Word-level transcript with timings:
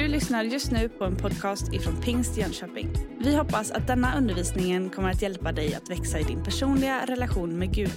Du 0.00 0.08
lyssnar 0.08 0.44
just 0.44 0.70
nu 0.70 0.88
på 0.88 1.04
en 1.04 1.16
podcast 1.16 1.72
ifrån 1.72 1.96
Pingst 2.02 2.36
Jönköping. 2.36 2.88
Vi 3.18 3.36
hoppas 3.36 3.70
att 3.70 3.86
denna 3.86 4.18
undervisning 4.18 4.90
kommer 4.90 5.10
att 5.10 5.22
hjälpa 5.22 5.52
dig 5.52 5.74
att 5.74 5.90
växa 5.90 6.18
i 6.18 6.22
din 6.22 6.44
personliga 6.44 7.06
relation 7.06 7.58
med 7.58 7.74
Gud. 7.74 7.92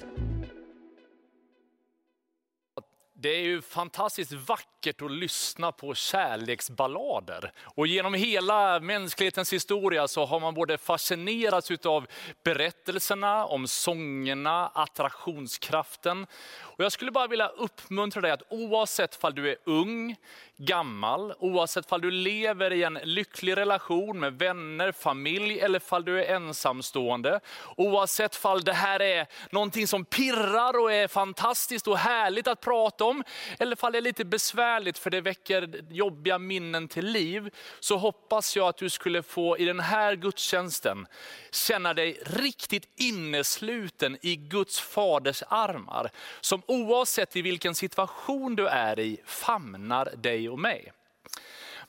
Det 3.24 3.29
är 3.29 3.42
ju 3.42 3.62
fantastiskt 3.62 4.31
vackert 4.31 5.01
att 5.01 5.12
lyssna 5.12 5.72
på 5.72 5.96
kärleksballader. 5.96 7.51
Och 7.63 7.87
genom 7.87 8.13
hela 8.13 8.79
mänsklighetens 8.79 9.53
historia 9.53 10.08
så 10.08 10.26
har 10.26 10.40
man 10.40 10.53
både 10.53 10.78
fascinerats 10.78 11.72
av 11.86 12.08
berättelserna 12.44 13.46
om 13.46 13.67
sångerna, 13.67 14.67
attraktionskraften. 14.67 16.27
Och 16.62 16.84
jag 16.84 16.91
skulle 16.91 17.12
bara 17.12 17.27
vilja 17.27 17.48
uppmuntra 17.48 18.22
dig 18.22 18.32
att 18.32 18.44
oavsett 18.49 19.24
om 19.24 19.35
du 19.35 19.49
är 19.49 19.58
ung, 19.66 20.16
gammal, 20.58 21.34
oavsett 21.40 21.91
om 21.91 22.02
du 22.02 22.12
lever 22.12 22.74
i 22.74 22.84
en 22.84 22.99
lycklig 23.04 23.58
relation 23.58 24.20
med 24.20 24.34
vänner, 24.34 24.91
familj 24.91 25.60
eller 25.60 25.82
om 25.90 26.05
du 26.05 26.24
är 26.24 26.35
ensamstående. 26.35 27.40
Oavsett 27.77 28.46
om 28.46 28.62
det 28.62 28.74
här 28.74 29.02
är 29.02 29.27
någonting 29.49 29.88
som 29.88 30.05
pirrar 30.05 30.80
och 30.80 30.94
är 30.94 31.08
fantastiskt 31.08 31.88
och 31.88 31.98
härligt 31.98 32.48
att 32.48 32.62
prata 32.62 33.05
om. 33.05 33.12
Eller 33.59 33.76
fall 33.76 33.91
det 33.91 33.98
är 33.98 34.02
lite 34.02 34.26
besvärligt 34.26 34.98
för 34.98 35.09
det 35.09 35.21
väcker 35.21 35.84
jobbiga 35.90 36.38
minnen 36.40 36.88
till 36.88 37.05
liv. 37.05 37.49
Så 37.80 37.98
hoppas 37.98 38.55
jag 38.55 38.67
att 38.67 38.77
du 38.77 38.90
skulle 38.90 39.23
få 39.23 39.58
i 39.58 39.66
den 39.66 39.80
här 39.80 40.16
gudstjänsten 40.16 41.08
känna 41.52 41.94
dig 41.94 42.20
riktigt 42.26 42.90
innesluten 42.95 44.18
i 44.21 44.35
Guds 44.35 44.80
faders 44.80 45.44
armar. 45.48 46.12
Som 46.41 46.62
oavsett 46.66 47.35
i 47.35 47.41
vilken 47.41 47.76
situation 47.76 48.55
du 48.55 48.68
är 48.68 48.99
i 48.99 49.21
famnar 49.26 50.13
dig 50.16 50.49
och 50.49 50.60
mig. 50.60 50.91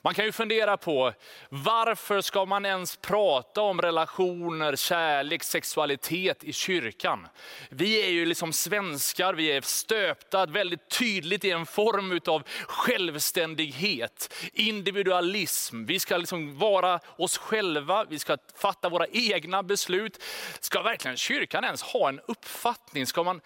Man 0.05 0.13
kan 0.13 0.25
ju 0.25 0.31
fundera 0.31 0.77
på 0.77 1.13
varför 1.49 2.21
ska 2.21 2.45
man 2.45 2.65
ens 2.65 2.97
prata 2.97 3.61
om 3.61 3.81
relationer, 3.81 4.75
kärlek, 4.75 5.43
sexualitet 5.43 6.43
i 6.43 6.53
kyrkan? 6.53 7.27
Vi 7.69 8.05
är 8.05 8.09
ju 8.09 8.25
liksom 8.25 8.53
svenskar, 8.53 9.33
vi 9.33 9.51
är 9.51 9.61
stöpta 9.61 10.45
väldigt 10.45 10.89
tydligt 10.89 11.45
i 11.45 11.51
en 11.51 11.65
form 11.65 12.19
av 12.27 12.43
självständighet, 12.67 14.33
individualism. 14.53 15.85
Vi 15.85 15.99
ska 15.99 16.17
liksom 16.17 16.57
vara 16.57 16.99
oss 17.17 17.37
själva, 17.37 18.05
vi 18.09 18.19
ska 18.19 18.37
fatta 18.55 18.89
våra 18.89 19.07
egna 19.07 19.63
beslut. 19.63 20.23
Ska 20.59 20.81
verkligen 20.81 21.17
kyrkan 21.17 21.63
ens 21.63 21.83
ha 21.83 22.09
en 22.09 22.19
uppfattning? 22.27 23.07
Ska 23.07 23.23
man 23.23 23.41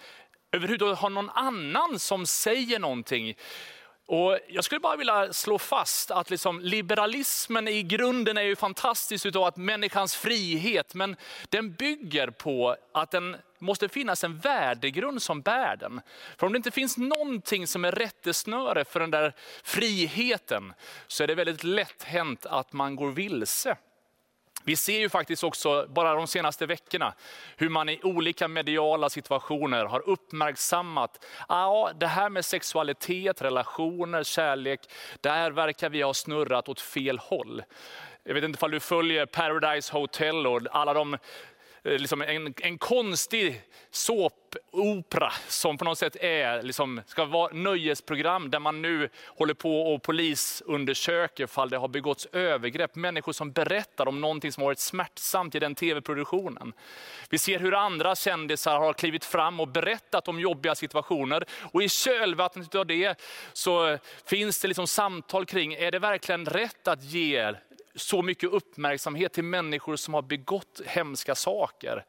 överhuvudtaget 0.51 0.99
ha 0.99 1.09
någon 1.09 1.29
annan 1.29 1.99
som 1.99 2.25
säger 2.25 2.79
någonting? 2.79 3.35
Och 4.09 4.39
jag 4.47 4.63
skulle 4.63 4.79
bara 4.79 4.95
vilja 4.95 5.33
slå 5.33 5.59
fast 5.59 6.11
att 6.11 6.29
liksom 6.29 6.61
liberalismen 6.61 7.67
i 7.67 7.83
grunden 7.83 8.37
är 8.37 8.41
ju 8.41 8.55
fantastisk 8.55 9.25
utav 9.25 9.43
att 9.43 9.57
människans 9.57 10.15
frihet, 10.15 10.93
men 10.93 11.15
den 11.49 11.73
bygger 11.73 12.29
på 12.29 12.75
att 12.93 13.11
den 13.11 13.37
måste 13.59 13.89
finnas 13.89 14.23
en 14.23 14.37
värdegrund 14.37 15.21
som 15.21 15.41
bär 15.41 15.75
den. 15.75 16.01
För 16.37 16.47
om 16.47 16.53
det 16.53 16.57
inte 16.57 16.71
finns 16.71 16.97
någonting 16.97 17.67
som 17.67 17.85
är 17.85 17.91
rättesnöre 17.91 18.85
för 18.85 18.99
den 18.99 19.11
där 19.11 19.33
friheten, 19.63 20.73
så 21.07 21.23
är 21.23 21.27
det 21.27 21.35
väldigt 21.35 21.63
lätt 21.63 22.03
hänt 22.03 22.45
att 22.45 22.73
man 22.73 22.95
går 22.95 23.11
vilse. 23.11 23.77
Vi 24.69 24.75
ser 24.75 24.99
ju 24.99 25.09
faktiskt 25.09 25.43
också, 25.43 25.85
bara 25.89 26.13
de 26.13 26.27
senaste 26.27 26.65
veckorna, 26.65 27.13
hur 27.57 27.69
man 27.69 27.89
i 27.89 27.99
olika 28.03 28.47
mediala 28.47 29.09
situationer 29.09 29.85
har 29.85 30.09
uppmärksammat, 30.09 31.25
ja, 31.47 31.91
det 31.99 32.07
här 32.07 32.29
med 32.29 32.45
sexualitet, 32.45 33.41
relationer, 33.41 34.23
kärlek, 34.23 34.79
där 35.21 35.51
verkar 35.51 35.89
vi 35.89 36.01
ha 36.01 36.13
snurrat 36.13 36.69
åt 36.69 36.81
fel 36.81 37.19
håll. 37.19 37.63
Jag 38.23 38.33
vet 38.33 38.43
inte 38.43 38.65
om 38.65 38.71
du 38.71 38.79
följer 38.79 39.25
Paradise 39.25 39.93
Hotel 39.93 40.47
och 40.47 40.61
alla 40.71 40.93
de 40.93 41.17
Eh, 41.83 41.91
liksom 41.91 42.21
en, 42.21 42.53
en 42.57 42.77
konstig 42.77 43.61
såpopera 43.91 45.31
som 45.47 45.77
på 45.77 45.85
något 45.85 45.97
sätt 45.97 46.15
är, 46.15 46.63
liksom, 46.63 47.01
ska 47.05 47.25
vara 47.25 47.53
nöjesprogram 47.53 48.49
där 48.49 48.59
man 48.59 48.81
nu 48.81 49.09
håller 49.25 49.53
på 49.53 49.93
och 49.93 50.03
polisundersöker 50.03 51.47
fall 51.47 51.69
det 51.69 51.77
har 51.77 51.87
begåtts 51.87 52.25
övergrepp. 52.25 52.95
Människor 52.95 53.33
som 53.33 53.51
berättar 53.51 54.07
om 54.07 54.21
någonting 54.21 54.51
som 54.51 54.63
varit 54.63 54.79
smärtsamt 54.79 55.55
i 55.55 55.59
den 55.59 55.75
tv-produktionen. 55.75 56.73
Vi 57.29 57.37
ser 57.37 57.59
hur 57.59 57.73
andra 57.73 58.15
kändisar 58.15 58.79
har 58.79 58.93
klivit 58.93 59.25
fram 59.25 59.59
och 59.59 59.67
berättat 59.67 60.27
om 60.27 60.39
jobbiga 60.39 60.75
situationer. 60.75 61.45
Och 61.61 61.83
i 61.83 61.89
kölvattnet 61.89 62.75
av 62.75 62.85
det 62.85 63.21
så 63.53 63.97
finns 64.25 64.61
det 64.61 64.67
liksom 64.67 64.87
samtal 64.87 65.45
kring, 65.45 65.73
är 65.73 65.91
det 65.91 65.99
verkligen 65.99 66.45
rätt 66.45 66.87
att 66.87 67.03
ge 67.03 67.53
så 67.99 68.21
mycket 68.21 68.49
uppmärksamhet 68.49 69.33
till 69.33 69.43
människor 69.43 69.95
som 69.95 70.13
har 70.13 70.21
begått 70.21 70.81
hemska 70.85 71.35
saker. 71.35 72.05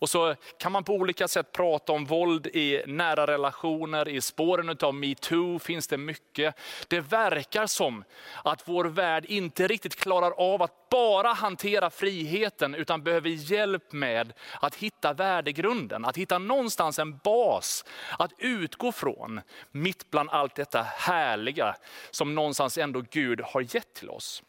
Och 0.00 0.10
så 0.10 0.34
kan 0.58 0.72
man 0.72 0.84
på 0.84 0.94
olika 0.94 1.28
sätt 1.28 1.52
prata 1.52 1.92
om 1.92 2.04
våld 2.04 2.46
i 2.46 2.82
nära 2.86 3.26
relationer, 3.26 4.08
i 4.08 4.20
spåren 4.20 4.76
av 4.80 4.94
metoo 4.94 5.58
finns 5.58 5.86
det 5.86 5.98
mycket. 5.98 6.54
Det 6.88 7.00
verkar 7.00 7.66
som 7.66 8.04
att 8.44 8.68
vår 8.68 8.84
värld 8.84 9.24
inte 9.28 9.66
riktigt 9.66 9.96
klarar 9.96 10.30
av 10.30 10.62
att 10.62 10.88
bara 10.90 11.32
hantera 11.32 11.90
friheten, 11.90 12.74
utan 12.74 13.02
behöver 13.02 13.30
hjälp 13.30 13.92
med 13.92 14.32
att 14.60 14.74
hitta 14.74 15.12
värdegrunden, 15.12 16.04
att 16.04 16.16
hitta 16.16 16.38
någonstans 16.38 16.98
en 16.98 17.18
bas 17.18 17.84
att 18.18 18.32
utgå 18.38 18.92
från, 18.92 19.40
mitt 19.70 20.10
bland 20.10 20.30
allt 20.30 20.54
detta 20.54 20.82
härliga 20.82 21.76
som 22.10 22.34
någonstans 22.34 22.78
ändå 22.78 23.02
Gud 23.10 23.40
har 23.40 23.60
gett 23.60 23.94
till 23.94 24.10
oss. 24.10 24.42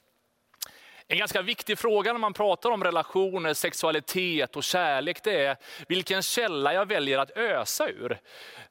En 1.12 1.18
ganska 1.18 1.42
viktig 1.42 1.80
fråga 1.80 2.14
när 2.14 2.20
man 2.20 2.34
pratar 2.34 2.70
om 2.72 2.84
relationer, 2.84 3.54
sexualitet 3.54 4.56
och 4.56 4.64
kärlek, 4.64 5.24
det 5.24 5.46
är 5.46 5.58
vilken 5.88 6.22
källa 6.22 6.74
jag 6.74 6.86
väljer 6.86 7.18
att 7.18 7.38
ösa 7.38 7.90
ur. 7.90 8.20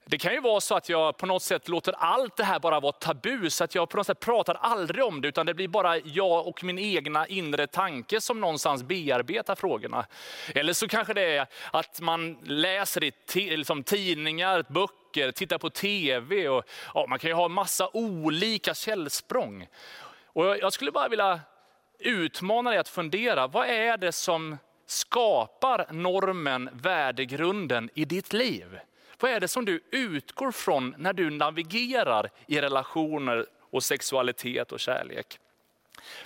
Det 0.05 0.19
kan 0.19 0.33
ju 0.33 0.41
vara 0.41 0.61
så 0.61 0.75
att 0.75 0.89
jag 0.89 1.17
på 1.17 1.27
något 1.27 1.43
sätt 1.43 1.69
låter 1.69 1.93
allt 1.93 2.37
det 2.37 2.45
här 2.45 2.59
bara 2.59 2.81
vara 2.81 2.93
tabu, 2.93 3.50
så 3.50 3.65
att 3.65 3.75
jag 3.75 3.89
på 3.89 3.97
något 3.97 4.06
sätt 4.06 4.21
pratar 4.21 4.55
aldrig 4.55 5.05
om 5.05 5.21
det, 5.21 5.29
utan 5.29 5.47
det 5.47 5.55
blir 5.55 5.69
bara 5.69 5.99
jag 5.99 6.47
och 6.47 6.65
min 6.65 6.79
egna 6.79 7.27
inre 7.27 7.67
tanke 7.67 8.21
som 8.21 8.41
någonstans 8.41 8.83
bearbetar 8.83 9.55
frågorna. 9.55 10.06
Eller 10.55 10.73
så 10.73 10.89
kanske 10.89 11.15
det 11.15 11.37
är 11.37 11.47
att 11.71 12.00
man 12.00 12.39
läser 12.43 13.05
i 13.05 13.12
liksom 13.34 13.83
tidningar, 13.83 14.65
böcker, 14.69 15.33
tittar 15.33 15.59
på 15.59 15.71
tv, 15.71 16.49
och 16.49 16.65
ja, 16.95 17.06
man 17.09 17.19
kan 17.19 17.31
ju 17.31 17.34
ha 17.34 17.49
massa 17.49 17.91
olika 17.93 18.75
källsprång. 18.75 19.67
Och 20.33 20.45
jag 20.45 20.73
skulle 20.73 20.93
bara 20.93 21.09
vilja 21.09 21.41
utmana 22.00 22.71
dig 22.71 22.78
att 22.78 22.88
fundera, 22.88 23.47
vad 23.47 23.69
är 23.69 23.97
det 23.97 24.12
som 24.12 24.59
skapar 24.87 25.87
normen, 25.93 26.71
värdegrunden 26.72 27.91
i 27.94 28.05
ditt 28.05 28.33
liv? 28.33 28.81
Vad 29.21 29.31
är 29.31 29.41
det 29.41 29.49
som 29.49 29.65
du 29.65 29.81
utgår 29.91 30.50
från 30.53 30.94
när 30.99 31.12
du 31.12 31.31
navigerar 31.31 32.31
i 32.47 32.61
relationer 32.61 33.47
och 33.71 33.83
sexualitet 33.83 34.72
och 34.72 34.81
kärlek? 34.81 35.38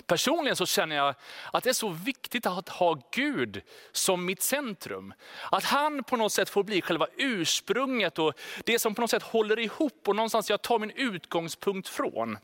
Personligen 0.05 0.55
så 0.55 0.65
känner 0.65 0.95
jag 0.95 1.15
att 1.53 1.63
det 1.63 1.69
är 1.69 1.73
så 1.73 1.89
viktigt 1.89 2.45
att 2.45 2.69
ha 2.69 3.01
Gud 3.11 3.61
som 3.91 4.25
mitt 4.25 4.41
centrum. 4.41 5.13
Att 5.51 5.63
han 5.63 6.03
på 6.03 6.17
något 6.17 6.31
sätt 6.31 6.49
får 6.49 6.63
bli 6.63 6.81
själva 6.81 7.07
ursprunget 7.17 8.19
och 8.19 8.33
det 8.63 8.79
som 8.79 8.95
på 8.95 9.01
något 9.01 9.09
sätt 9.09 9.23
håller 9.23 9.59
ihop 9.59 10.07
och 10.07 10.15
någonstans 10.15 10.49
jag 10.49 10.61
tar 10.61 10.79
min 10.79 10.91
utgångspunkt 10.91 11.87
från. 11.87 12.37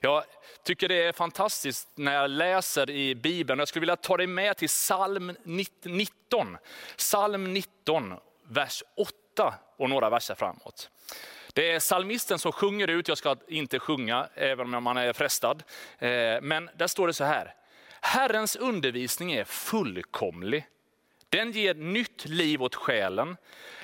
Jag 0.00 0.24
tycker 0.62 0.88
det 0.88 1.02
är 1.02 1.12
fantastiskt 1.12 1.88
när 1.94 2.14
jag 2.14 2.30
läser 2.30 2.90
i 2.90 3.14
Bibeln. 3.14 3.58
Jag 3.58 3.68
skulle 3.68 3.80
vilja 3.80 3.96
ta 3.96 4.16
dig 4.16 4.26
med 4.26 4.56
till 4.56 4.68
psalm 4.68 5.36
19. 5.82 6.56
Psalm 6.96 7.52
19, 7.52 8.14
vers 8.48 8.82
8 8.96 9.54
och 9.76 9.90
några 9.90 10.10
verser 10.10 10.34
framåt. 10.34 10.90
Det 11.52 11.72
är 11.72 11.80
psalmisten 11.80 12.38
som 12.38 12.52
sjunger 12.52 12.88
ut, 12.88 13.08
jag 13.08 13.18
ska 13.18 13.36
inte 13.48 13.78
sjunga 13.78 14.28
även 14.34 14.74
om 14.74 14.84
man 14.84 14.96
är 14.96 15.12
frestad. 15.12 15.62
Eh, 15.98 16.08
men 16.42 16.70
där 16.76 16.86
står 16.86 17.06
det 17.06 17.12
så 17.12 17.24
här. 17.24 17.54
Herrens 18.00 18.56
undervisning 18.56 19.32
är 19.32 19.44
fullkomlig. 19.44 20.66
Den 21.28 21.52
ger 21.52 21.74
nytt 21.74 22.24
liv 22.24 22.62
åt 22.62 22.74
själen. 22.74 23.36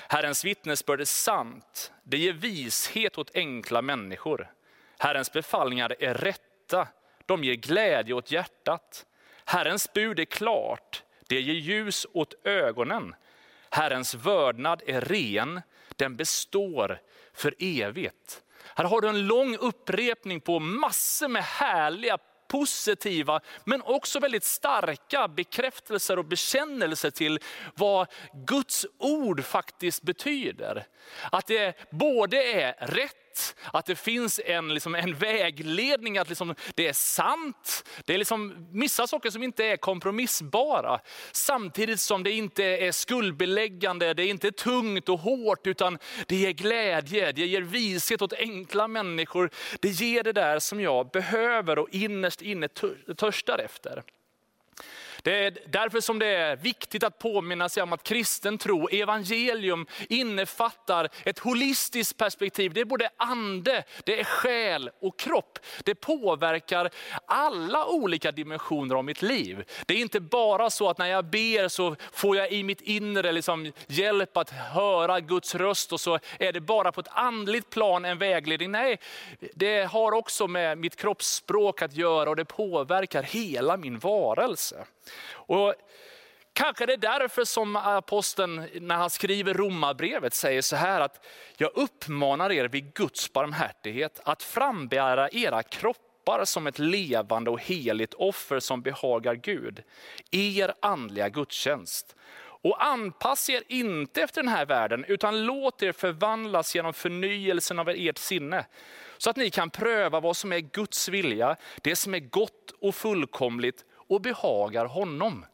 Herrens 0.08 0.44
vittnesbörd 0.44 1.00
är 1.00 1.04
sant. 1.04 1.92
Det 2.02 2.18
ger 2.18 2.32
vishet 2.32 3.18
åt 3.18 3.30
enkla 3.34 3.82
människor. 3.82 4.53
Herrens 4.98 5.32
befallningar 5.32 5.96
är 5.98 6.14
rätta, 6.14 6.88
de 7.26 7.44
ger 7.44 7.54
glädje 7.54 8.14
åt 8.14 8.30
hjärtat. 8.30 9.06
Herrens 9.44 9.92
bud 9.92 10.20
är 10.20 10.24
klart, 10.24 11.02
det 11.28 11.40
ger 11.40 11.54
ljus 11.54 12.06
åt 12.12 12.46
ögonen. 12.46 13.14
Herrens 13.70 14.14
vördnad 14.14 14.82
är 14.86 15.00
ren, 15.00 15.60
den 15.96 16.16
består 16.16 17.00
för 17.32 17.54
evigt. 17.58 18.42
Här 18.74 18.84
har 18.84 19.00
du 19.00 19.08
en 19.08 19.26
lång 19.26 19.56
upprepning 19.56 20.40
på 20.40 20.58
massor 20.58 21.28
med 21.28 21.42
härliga 21.44 22.18
positiva 22.48 23.40
men 23.64 23.82
också 23.82 24.20
väldigt 24.20 24.44
starka 24.44 25.28
bekräftelser 25.28 26.18
och 26.18 26.24
bekännelser 26.24 27.10
till 27.10 27.38
vad 27.74 28.06
Guds 28.46 28.86
ord 28.98 29.44
faktiskt 29.44 30.02
betyder. 30.02 30.86
Att 31.32 31.46
det 31.46 31.90
både 31.90 32.52
är 32.52 32.86
rätt 32.86 33.23
rätt, 33.34 33.56
att 33.72 33.86
det 33.86 33.96
finns 33.96 34.40
en, 34.44 34.74
liksom, 34.74 34.94
en 34.94 35.14
vägledning, 35.14 36.18
att 36.18 36.28
liksom, 36.28 36.54
det 36.74 36.88
är 36.88 36.92
sant. 36.92 37.84
Det 38.04 38.14
är 38.14 38.18
liksom 38.18 38.68
vissa 38.72 39.06
saker 39.06 39.30
som 39.30 39.42
inte 39.42 39.64
är 39.64 39.76
kompromissbara. 39.76 41.00
Samtidigt 41.32 42.00
som 42.00 42.22
det 42.22 42.30
inte 42.32 42.64
är 42.64 42.92
skuldbeläggande, 42.92 44.14
det 44.14 44.22
är 44.22 44.28
inte 44.28 44.52
tungt 44.52 45.08
och 45.08 45.20
hårt, 45.20 45.66
utan 45.66 45.98
det 46.26 46.36
ger 46.36 46.52
glädje, 46.52 47.32
det 47.32 47.46
ger 47.46 47.62
vishet 47.62 48.22
åt 48.22 48.32
enkla 48.32 48.88
människor. 48.88 49.50
Det 49.80 49.88
ger 49.88 50.22
det 50.22 50.32
där 50.32 50.58
som 50.58 50.80
jag 50.80 51.10
behöver 51.10 51.78
och 51.78 51.88
innerst 51.90 52.42
inne 52.42 52.68
törstar 53.16 53.58
efter. 53.58 54.02
Det 55.24 55.46
är 55.46 55.58
därför 55.66 56.00
som 56.00 56.18
det 56.18 56.26
är 56.26 56.56
viktigt 56.56 57.04
att 57.04 57.18
påminna 57.18 57.68
sig 57.68 57.82
om 57.82 57.92
att 57.92 58.02
kristen 58.02 58.58
tro, 58.58 58.88
evangelium, 58.88 59.86
innefattar 60.08 61.08
ett 61.24 61.38
holistiskt 61.38 62.16
perspektiv. 62.16 62.72
Det 62.72 62.80
är 62.80 62.84
både 62.84 63.10
ande, 63.16 63.84
det 64.04 64.20
är 64.20 64.24
själ 64.24 64.90
och 65.00 65.18
kropp. 65.18 65.58
Det 65.84 65.94
påverkar 65.94 66.90
alla 67.26 67.86
olika 67.86 68.32
dimensioner 68.32 68.94
av 68.94 69.04
mitt 69.04 69.22
liv. 69.22 69.64
Det 69.86 69.94
är 69.94 69.98
inte 69.98 70.20
bara 70.20 70.70
så 70.70 70.90
att 70.90 70.98
när 70.98 71.06
jag 71.06 71.24
ber 71.24 71.68
så 71.68 71.96
får 72.12 72.36
jag 72.36 72.52
i 72.52 72.62
mitt 72.62 72.80
inre 72.80 73.32
liksom 73.32 73.72
hjälp 73.86 74.36
att 74.36 74.50
höra 74.50 75.20
Guds 75.20 75.54
röst 75.54 75.92
och 75.92 76.00
så 76.00 76.18
är 76.38 76.52
det 76.52 76.60
bara 76.60 76.92
på 76.92 77.00
ett 77.00 77.08
andligt 77.10 77.70
plan 77.70 78.04
en 78.04 78.18
vägledning. 78.18 78.70
Nej, 78.70 79.00
det 79.54 79.84
har 79.84 80.12
också 80.12 80.46
med 80.46 80.78
mitt 80.78 80.96
kroppsspråk 80.96 81.82
att 81.82 81.96
göra 81.96 82.30
och 82.30 82.36
det 82.36 82.44
påverkar 82.44 83.22
hela 83.22 83.76
min 83.76 83.98
varelse. 83.98 84.86
Och 85.30 85.74
Kanske 86.56 86.86
det 86.86 86.92
är 86.92 86.96
därför 86.96 87.44
som 87.44 87.76
aposteln 87.76 88.68
när 88.80 88.94
han 88.94 89.10
skriver 89.10 89.54
romabrevet 89.54 90.34
säger 90.34 90.62
så 90.62 90.76
här 90.76 91.00
att 91.00 91.26
jag 91.56 91.70
uppmanar 91.74 92.52
er 92.52 92.68
vid 92.68 92.94
Guds 92.94 93.32
barmhärtighet 93.32 94.20
att 94.24 94.42
frambära 94.42 95.28
era 95.32 95.62
kroppar 95.62 96.44
som 96.44 96.66
ett 96.66 96.78
levande 96.78 97.50
och 97.50 97.60
heligt 97.60 98.14
offer 98.14 98.60
som 98.60 98.82
behagar 98.82 99.34
Gud. 99.34 99.82
Er 100.30 100.74
andliga 100.82 101.28
gudstjänst. 101.28 102.16
Och 102.36 102.84
anpassa 102.84 103.52
er 103.52 103.62
inte 103.68 104.22
efter 104.22 104.42
den 104.42 104.52
här 104.52 104.66
världen 104.66 105.04
utan 105.08 105.44
låt 105.44 105.82
er 105.82 105.92
förvandlas 105.92 106.74
genom 106.74 106.94
förnyelsen 106.94 107.78
av 107.78 107.88
ert 107.88 108.18
sinne. 108.18 108.66
Så 109.18 109.30
att 109.30 109.36
ni 109.36 109.50
kan 109.50 109.70
pröva 109.70 110.20
vad 110.20 110.36
som 110.36 110.52
är 110.52 110.60
Guds 110.60 111.08
vilja, 111.08 111.56
det 111.82 111.96
som 111.96 112.14
är 112.14 112.18
gott 112.18 112.70
och 112.80 112.94
fullkomligt 112.94 113.84
och 114.14 114.20
behagar 114.20 114.86
honom. 114.86 115.46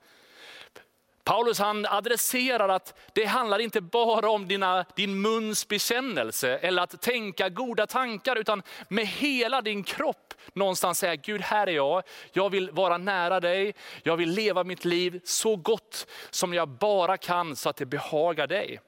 Paulus 1.24 1.58
han 1.58 1.86
adresserar 1.86 2.68
att 2.68 2.94
det 3.12 3.24
handlar 3.24 3.58
inte 3.58 3.80
bara 3.80 4.30
om 4.30 4.48
dina, 4.48 4.84
din 4.96 5.20
muns 5.20 5.68
bekännelse 5.68 6.58
eller 6.58 6.82
att 6.82 7.00
tänka 7.00 7.48
goda 7.48 7.86
tankar, 7.86 8.36
utan 8.36 8.62
med 8.88 9.06
hela 9.06 9.62
din 9.62 9.82
kropp 9.84 10.34
någonstans 10.52 10.98
säga, 10.98 11.16
Gud 11.16 11.40
här 11.40 11.66
är 11.66 11.72
jag, 11.72 12.02
jag 12.32 12.50
vill 12.50 12.70
vara 12.70 12.98
nära 12.98 13.40
dig, 13.40 13.74
jag 14.02 14.16
vill 14.16 14.30
leva 14.30 14.64
mitt 14.64 14.84
liv 14.84 15.20
så 15.24 15.56
gott 15.56 16.06
som 16.30 16.54
jag 16.54 16.68
bara 16.68 17.16
kan 17.16 17.56
så 17.56 17.68
att 17.68 17.76
det 17.76 17.86
behagar 17.86 18.46
dig. 18.46 18.80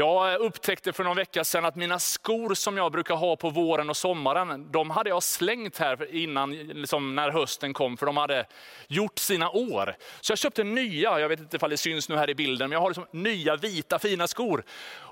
Jag 0.00 0.40
upptäckte 0.40 0.92
för 0.92 1.04
någon 1.04 1.16
vecka 1.16 1.44
sedan 1.44 1.64
att 1.64 1.76
mina 1.76 1.98
skor 1.98 2.54
som 2.54 2.76
jag 2.76 2.92
brukar 2.92 3.14
ha 3.14 3.36
på 3.36 3.50
våren 3.50 3.90
och 3.90 3.96
sommaren, 3.96 4.72
de 4.72 4.90
hade 4.90 5.10
jag 5.10 5.22
slängt 5.22 5.78
här 5.78 6.14
innan, 6.14 6.52
liksom 6.52 7.14
när 7.14 7.30
hösten 7.30 7.72
kom, 7.72 7.96
för 7.96 8.06
de 8.06 8.16
hade 8.16 8.46
gjort 8.88 9.18
sina 9.18 9.50
år. 9.50 9.96
Så 10.20 10.32
jag 10.32 10.38
köpte 10.38 10.64
nya, 10.64 11.20
jag 11.20 11.28
vet 11.28 11.40
inte 11.40 11.58
om 11.58 11.70
det 11.70 11.76
syns 11.76 12.08
nu 12.08 12.16
här 12.16 12.30
i 12.30 12.34
bilden, 12.34 12.68
men 12.68 12.76
jag 12.76 12.80
har 12.80 12.88
liksom 12.88 13.06
nya 13.10 13.56
vita 13.56 13.98
fina 13.98 14.26
skor. 14.26 14.64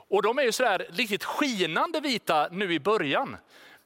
Och 0.08 0.22
de 0.22 0.38
är 0.38 0.42
ju 0.42 0.52
sådär 0.52 0.86
riktigt 0.92 1.24
skinande 1.24 2.00
vita 2.00 2.48
nu 2.50 2.74
i 2.74 2.80
början. 2.80 3.36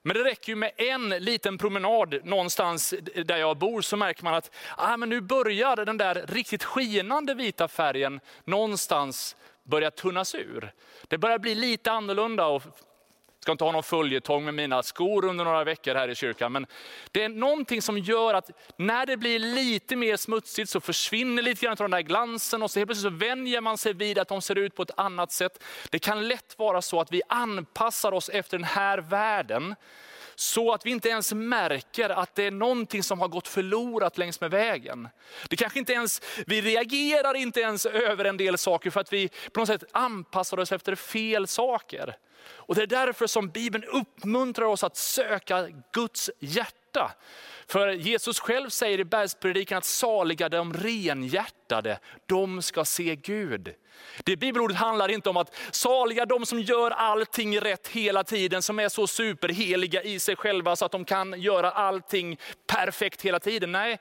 Men 0.02 0.16
det 0.16 0.25
räcker 0.25 0.52
ju 0.52 0.56
med 0.56 0.72
en 0.76 1.08
liten 1.08 1.58
promenad 1.58 2.20
någonstans 2.25 2.94
där 3.25 3.37
jag 3.37 3.58
bor 3.58 3.81
så 3.81 3.96
märker 3.96 4.25
man 4.25 4.34
att 4.34 4.50
ah, 4.76 4.96
men 4.96 5.08
nu 5.08 5.20
börjar 5.20 5.76
den 5.76 5.98
där 5.98 6.25
riktigt 6.28 6.64
skinande 6.64 7.34
vita 7.34 7.69
färgen 7.69 8.20
någonstans 8.44 9.37
börjar 9.62 9.90
tunnas 9.90 10.34
ur. 10.34 10.72
Det 11.08 11.18
börjar 11.18 11.38
bli 11.38 11.54
lite 11.54 11.92
annorlunda 11.92 12.46
och 12.46 12.62
ska 13.42 13.52
inte 13.52 13.64
ha 13.64 13.72
någon 13.72 13.82
följetong 13.82 14.44
med 14.44 14.54
mina 14.54 14.82
skor 14.82 15.24
under 15.24 15.44
några 15.44 15.64
veckor 15.64 15.94
här 15.94 16.08
i 16.08 16.14
kyrkan. 16.14 16.52
Men 16.52 16.66
det 17.12 17.22
är 17.24 17.28
någonting 17.28 17.82
som 17.82 17.98
gör 17.98 18.34
att 18.34 18.50
när 18.76 19.06
det 19.06 19.16
blir 19.16 19.38
lite 19.38 19.96
mer 19.96 20.16
smutsigt 20.16 20.70
så 20.70 20.80
försvinner 20.80 21.42
lite 21.42 21.64
grann 21.66 21.72
av 21.72 21.76
den 21.76 21.90
där 21.90 22.00
glansen 22.00 22.62
och 22.62 22.70
så 22.70 22.78
helt 22.78 22.88
plötsligt 22.88 23.12
så 23.12 23.18
vänjer 23.26 23.60
man 23.60 23.78
sig 23.78 23.92
vid 23.92 24.18
att 24.18 24.28
de 24.28 24.42
ser 24.42 24.58
ut 24.58 24.74
på 24.74 24.82
ett 24.82 24.90
annat 24.96 25.32
sätt. 25.32 25.64
Det 25.90 25.98
kan 25.98 26.28
lätt 26.28 26.58
vara 26.58 26.82
så 26.82 27.00
att 27.00 27.12
vi 27.12 27.22
anpassar 27.28 28.12
oss 28.12 28.28
efter 28.28 28.58
den 28.58 28.64
här 28.64 28.98
världen 28.98 29.74
så 30.34 30.73
att 30.73 30.87
vi 30.87 30.90
inte 30.90 31.08
ens 31.08 31.32
märker 31.32 32.11
att 32.11 32.34
det 32.34 32.46
är 32.46 32.50
någonting 32.50 33.02
som 33.02 33.20
har 33.20 33.29
gått 33.29 33.49
förlorat 33.49 34.19
längs 34.19 34.40
med 34.40 34.50
vägen. 34.50 35.08
Det 35.49 35.56
kanske 35.56 35.79
inte 35.79 35.93
ens, 35.93 36.20
vi 36.46 36.61
reagerar 36.61 37.34
inte 37.34 37.61
ens 37.61 37.87
över 37.87 38.25
en 38.25 38.37
del 38.37 38.58
saker 38.58 38.90
för 38.90 39.00
att 39.00 39.12
vi 39.12 39.29
på 39.52 39.61
något 39.61 39.69
sätt 39.69 39.84
anpassar 39.93 40.58
oss 40.58 40.73
efter 40.73 40.94
fel 40.94 41.46
saker. 41.46 42.17
Och 42.44 42.75
Det 42.75 42.82
är 42.82 42.87
därför 42.87 43.26
som 43.26 43.49
Bibeln 43.49 43.84
uppmuntrar 43.84 44.67
oss 44.67 44.84
att 44.84 44.96
söka 44.96 45.69
Guds 45.93 46.31
hjärta. 46.38 46.81
För 47.66 47.88
Jesus 47.88 48.40
själv 48.40 48.68
säger 48.68 49.00
i 49.00 49.04
bergspredikan 49.04 49.78
att 49.78 49.84
saliga 49.84 50.48
de 50.48 50.74
renhjärtade, 50.74 51.98
de 52.26 52.62
ska 52.62 52.84
se 52.84 53.16
Gud. 53.16 53.74
Det 54.24 54.36
bibelordet 54.36 54.76
handlar 54.76 55.08
inte 55.08 55.30
om 55.30 55.36
att 55.36 55.54
saliga 55.70 56.26
de 56.26 56.46
som 56.46 56.60
gör 56.60 56.90
allting 56.90 57.60
rätt 57.60 57.88
hela 57.88 58.24
tiden, 58.24 58.62
som 58.62 58.78
är 58.78 58.88
så 58.88 59.06
superheliga 59.06 60.02
i 60.02 60.18
sig 60.18 60.36
själva 60.36 60.76
så 60.76 60.84
att 60.84 60.92
de 60.92 61.04
kan 61.04 61.40
göra 61.40 61.70
allting 61.70 62.38
perfekt 62.66 63.22
hela 63.22 63.40
tiden. 63.40 63.72
Nej, 63.72 63.98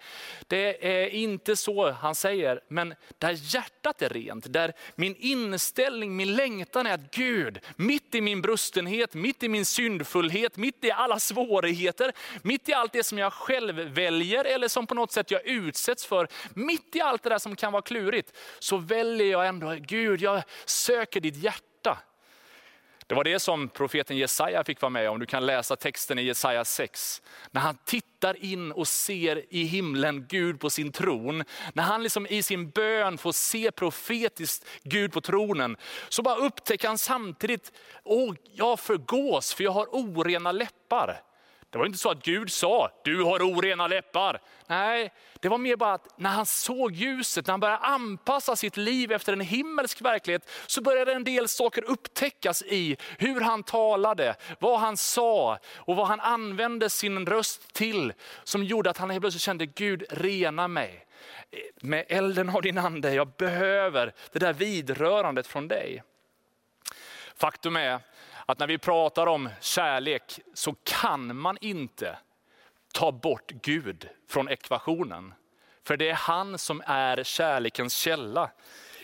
det 0.47 0.87
är 0.87 1.07
inte 1.07 1.55
så 1.55 1.91
han 1.91 2.15
säger. 2.15 2.61
Men 2.67 2.95
där 3.17 3.55
hjärtat 3.55 4.01
är 4.01 4.09
rent, 4.09 4.53
där 4.53 4.73
min 4.95 5.15
inställning, 5.15 6.15
min 6.15 6.35
längtan 6.35 6.87
är 6.87 6.93
att 6.93 7.11
Gud, 7.11 7.59
mitt 7.75 8.15
i 8.15 8.21
min 8.21 8.41
brustenhet, 8.41 9.13
mitt 9.13 9.43
i 9.43 9.49
min 9.49 9.65
syndfullhet, 9.65 10.57
mitt 10.57 10.83
i 10.83 10.91
alla 10.91 11.19
svårigheter, 11.19 12.13
mitt 12.41 12.69
i 12.69 12.73
allt 12.81 12.93
det 12.93 13.03
som 13.03 13.17
jag 13.17 13.33
själv 13.33 13.75
väljer 13.75 14.45
eller 14.45 14.67
som 14.67 14.87
på 14.87 14.95
något 14.95 15.11
sätt 15.11 15.31
jag 15.31 15.45
utsätts 15.45 16.05
för, 16.05 16.27
mitt 16.53 16.95
i 16.95 17.01
allt 17.01 17.23
det 17.23 17.29
där 17.29 17.37
som 17.37 17.55
kan 17.55 17.71
vara 17.71 17.81
klurigt, 17.81 18.37
så 18.59 18.77
väljer 18.77 19.31
jag 19.31 19.47
ändå 19.47 19.75
Gud, 19.79 20.21
jag 20.21 20.43
söker 20.65 21.19
ditt 21.19 21.35
hjärta. 21.35 21.97
Det 23.11 23.15
var 23.15 23.23
det 23.23 23.39
som 23.39 23.69
profeten 23.69 24.17
Jesaja 24.17 24.63
fick 24.63 24.81
vara 24.81 24.89
med 24.89 25.09
om. 25.09 25.19
Du 25.19 25.25
kan 25.25 25.45
läsa 25.45 25.75
texten 25.75 26.19
i 26.19 26.21
Jesaja 26.21 26.65
6. 26.65 27.21
När 27.51 27.61
han 27.61 27.77
tittar 27.85 28.45
in 28.45 28.71
och 28.71 28.87
ser 28.87 29.53
i 29.53 29.63
himlen 29.63 30.25
Gud 30.29 30.59
på 30.59 30.69
sin 30.69 30.91
tron. 30.91 31.43
När 31.73 31.83
han 31.83 32.03
liksom 32.03 32.27
i 32.27 32.43
sin 32.43 32.69
bön 32.69 33.17
får 33.17 33.31
se 33.31 33.71
profetiskt 33.71 34.67
Gud 34.83 35.13
på 35.13 35.21
tronen. 35.21 35.77
Så 36.09 36.21
bara 36.21 36.35
upptäcker 36.35 36.87
han 36.87 36.97
samtidigt, 36.97 37.71
åh 38.03 38.35
jag 38.53 38.79
förgås 38.79 39.53
för 39.53 39.63
jag 39.63 39.71
har 39.71 39.87
orena 39.91 40.51
läppar. 40.51 41.21
Det 41.71 41.77
var 41.77 41.85
inte 41.85 41.97
så 41.97 42.11
att 42.11 42.23
Gud 42.23 42.51
sa, 42.51 42.91
du 43.03 43.23
har 43.23 43.39
orena 43.39 43.87
läppar. 43.87 44.41
Nej, 44.67 45.13
det 45.39 45.49
var 45.49 45.57
mer 45.57 45.75
bara 45.75 45.93
att 45.93 46.19
när 46.19 46.29
han 46.29 46.45
såg 46.45 46.91
ljuset, 46.91 47.47
när 47.47 47.53
han 47.53 47.59
började 47.59 47.77
anpassa 47.77 48.55
sitt 48.55 48.77
liv 48.77 49.11
efter 49.11 49.33
en 49.33 49.41
himmelsk 49.41 50.01
verklighet, 50.01 50.49
så 50.67 50.81
började 50.81 51.13
en 51.13 51.23
del 51.23 51.47
saker 51.47 51.83
upptäckas 51.83 52.61
i 52.61 52.97
hur 53.17 53.41
han 53.41 53.63
talade, 53.63 54.35
vad 54.59 54.79
han 54.79 54.97
sa 54.97 55.59
och 55.75 55.95
vad 55.95 56.07
han 56.07 56.19
använde 56.19 56.89
sin 56.89 57.25
röst 57.25 57.73
till. 57.73 58.13
Som 58.43 58.63
gjorde 58.63 58.89
att 58.89 58.97
han 58.97 59.09
helt 59.09 59.21
plötsligt 59.21 59.41
kände, 59.41 59.65
Gud 59.65 60.03
rena 60.09 60.67
mig. 60.67 61.05
Med 61.81 62.05
elden 62.07 62.49
av 62.49 62.61
din 62.61 62.77
ande, 62.77 63.13
jag 63.13 63.27
behöver 63.27 64.13
det 64.31 64.39
där 64.39 64.53
vidrörandet 64.53 65.47
från 65.47 65.67
dig. 65.67 66.03
Faktum 67.35 67.75
är 67.75 67.99
att 68.45 68.59
när 68.59 68.67
vi 68.67 68.77
pratar 68.77 69.27
om 69.27 69.49
kärlek 69.61 70.39
så 70.53 70.75
kan 70.83 71.35
man 71.35 71.57
inte 71.61 72.17
ta 72.93 73.11
bort 73.11 73.51
Gud 73.51 74.09
från 74.29 74.49
ekvationen. 74.49 75.33
För 75.83 75.97
det 75.97 76.09
är 76.09 76.13
han 76.13 76.57
som 76.57 76.81
är 76.85 77.23
kärlekens 77.23 77.93
källa. 77.93 78.51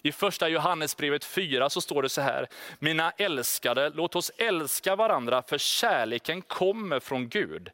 I 0.03 0.11
första 0.11 0.49
Johannesbrevet 0.49 1.25
4 1.25 1.69
så 1.69 1.81
står 1.81 2.01
det 2.01 2.09
så 2.09 2.21
här, 2.21 2.47
mina 2.79 3.11
älskade, 3.11 3.89
låt 3.89 4.15
oss 4.15 4.31
älska 4.37 4.95
varandra 4.95 5.41
för 5.41 5.57
kärleken 5.57 6.41
kommer 6.41 6.99
från 6.99 7.29
Gud. 7.29 7.69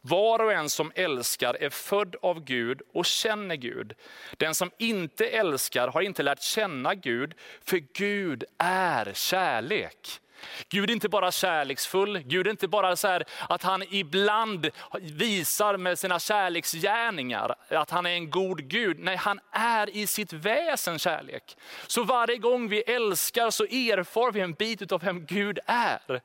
Var 0.00 0.38
och 0.38 0.52
en 0.52 0.70
som 0.70 0.92
älskar 0.94 1.54
är 1.54 1.70
född 1.70 2.16
av 2.22 2.44
Gud 2.44 2.82
och 2.92 3.06
känner 3.06 3.56
Gud. 3.56 3.94
Den 4.36 4.54
som 4.54 4.70
inte 4.78 5.26
älskar 5.26 5.88
har 5.88 6.00
inte 6.00 6.22
lärt 6.22 6.42
känna 6.42 6.94
Gud, 6.94 7.34
för 7.64 7.76
Gud 7.76 8.44
är 8.58 9.12
kärlek. 9.14 10.20
Gud 10.68 10.90
är 10.90 10.94
inte 10.94 11.08
bara 11.08 11.32
kärleksfull, 11.32 12.18
Gud 12.18 12.46
är 12.46 12.50
inte 12.50 12.68
bara 12.68 12.96
så 12.96 13.20
att 13.48 13.62
han 13.62 13.82
ibland 13.90 14.70
visar 15.00 15.76
med 15.76 15.98
sina 15.98 16.18
kärleksgärningar 16.18 17.54
att 17.68 17.90
han 17.90 18.06
är 18.06 18.10
en 18.10 18.30
god 18.30 18.68
Gud. 18.68 18.98
Nej, 18.98 19.16
han 19.16 19.40
är 19.52 19.96
i 19.96 20.06
sitt 20.06 20.32
väsen 20.32 20.98
kärlek. 20.98 21.56
Så 21.86 22.04
varje 22.04 22.36
gång 22.36 22.68
vi 22.68 22.80
älskar 22.80 23.50
så 23.50 23.64
erfar 23.64 24.32
vi 24.32 24.40
en 24.40 24.52
bit 24.52 24.92
av 24.92 25.00
vem 25.00 25.26
Gud 25.26 25.58
är. 25.66 26.20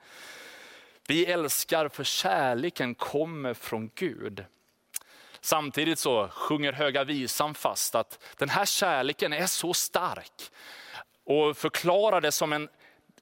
Vi 1.08 1.25
älskar 1.25 1.88
för 1.88 2.03
kärleken 2.03 2.96
kommer 2.96 3.53
från 3.53 3.89
Gud. 3.96 4.46
Samtidigt 5.41 6.00
så 6.00 6.27
sjunger 6.27 6.72
Höga 6.72 7.03
Visan 7.03 7.53
fast 7.53 7.96
att 7.96 8.24
den 8.38 8.50
här 8.50 8.65
kärleken 8.65 9.34
är 9.34 9.46
så 9.46 9.74
stark 9.74 10.51
och 11.25 11.58
förklarar 11.58 12.22
det 12.22 12.32
som 12.32 12.53
en 12.53 12.70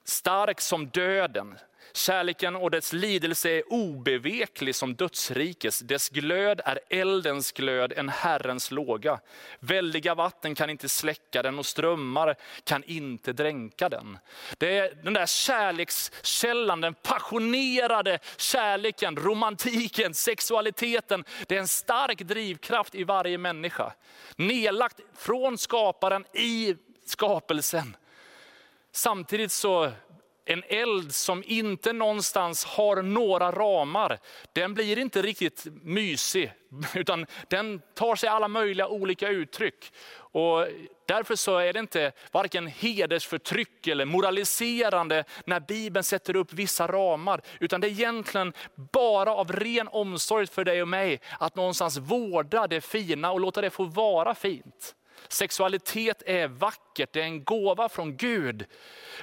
stark 0.03 0.61
som 0.61 0.87
döden, 0.87 1.57
Kärleken 1.93 2.55
och 2.55 2.71
dess 2.71 2.93
lidelse 2.93 3.49
är 3.49 3.73
obeveklig 3.73 4.75
som 4.75 4.95
dödsrikes. 4.95 5.79
Dess 5.79 6.09
glöd 6.09 6.61
är 6.65 6.79
eldens 6.89 7.51
glöd, 7.51 7.93
en 7.93 8.09
Herrens 8.09 8.71
låga. 8.71 9.19
Väldiga 9.59 10.15
vatten 10.15 10.55
kan 10.55 10.69
inte 10.69 10.89
släcka 10.89 11.41
den 11.41 11.59
och 11.59 11.65
strömmar 11.65 12.35
kan 12.63 12.83
inte 12.83 13.33
dränka 13.33 13.89
den. 13.89 14.17
Det 14.57 14.77
är 14.77 14.95
den 15.03 15.13
där 15.13 15.25
kärlekskällan, 15.25 16.81
den 16.81 16.93
passionerade 16.93 18.19
kärleken, 18.37 19.15
romantiken, 19.15 20.13
sexualiteten. 20.13 21.23
Det 21.47 21.55
är 21.55 21.59
en 21.59 21.67
stark 21.67 22.19
drivkraft 22.19 22.95
i 22.95 23.03
varje 23.03 23.37
människa. 23.37 23.93
Nedlagt 24.35 24.99
från 25.15 25.57
skaparen 25.57 26.25
i 26.33 26.75
skapelsen. 27.05 27.95
Samtidigt 28.91 29.51
så 29.51 29.91
en 30.45 30.63
eld 30.67 31.15
som 31.15 31.43
inte 31.45 31.93
någonstans 31.93 32.65
har 32.65 33.01
några 33.01 33.51
ramar, 33.51 34.19
den 34.53 34.73
blir 34.73 34.97
inte 34.97 35.21
riktigt 35.21 35.65
mysig, 35.81 36.53
utan 36.95 37.25
den 37.49 37.81
tar 37.95 38.15
sig 38.15 38.29
alla 38.29 38.47
möjliga 38.47 38.87
olika 38.87 39.29
uttryck. 39.29 39.93
Och 40.15 40.67
därför 41.05 41.35
så 41.35 41.57
är 41.57 41.73
det 41.73 41.79
inte 41.79 42.11
varken 42.31 42.67
hedersförtryck 42.67 43.87
eller 43.87 44.05
moraliserande 44.05 45.23
när 45.45 45.59
Bibeln 45.59 46.03
sätter 46.03 46.35
upp 46.35 46.53
vissa 46.53 46.87
ramar, 46.87 47.41
utan 47.59 47.81
det 47.81 47.87
är 47.87 47.91
egentligen 47.91 48.53
bara 48.93 49.35
av 49.35 49.51
ren 49.51 49.87
omsorg 49.87 50.47
för 50.47 50.63
dig 50.63 50.81
och 50.81 50.87
mig, 50.87 51.21
att 51.39 51.55
någonstans 51.55 51.97
vårda 51.97 52.67
det 52.67 52.81
fina 52.81 53.31
och 53.31 53.39
låta 53.39 53.61
det 53.61 53.69
få 53.69 53.83
vara 53.83 54.35
fint. 54.35 54.95
Sexualitet 55.27 56.23
är 56.25 56.47
vackert, 56.47 57.09
det 57.13 57.21
är 57.21 57.25
en 57.25 57.43
gåva 57.43 57.89
från 57.89 58.17
Gud. 58.17 58.65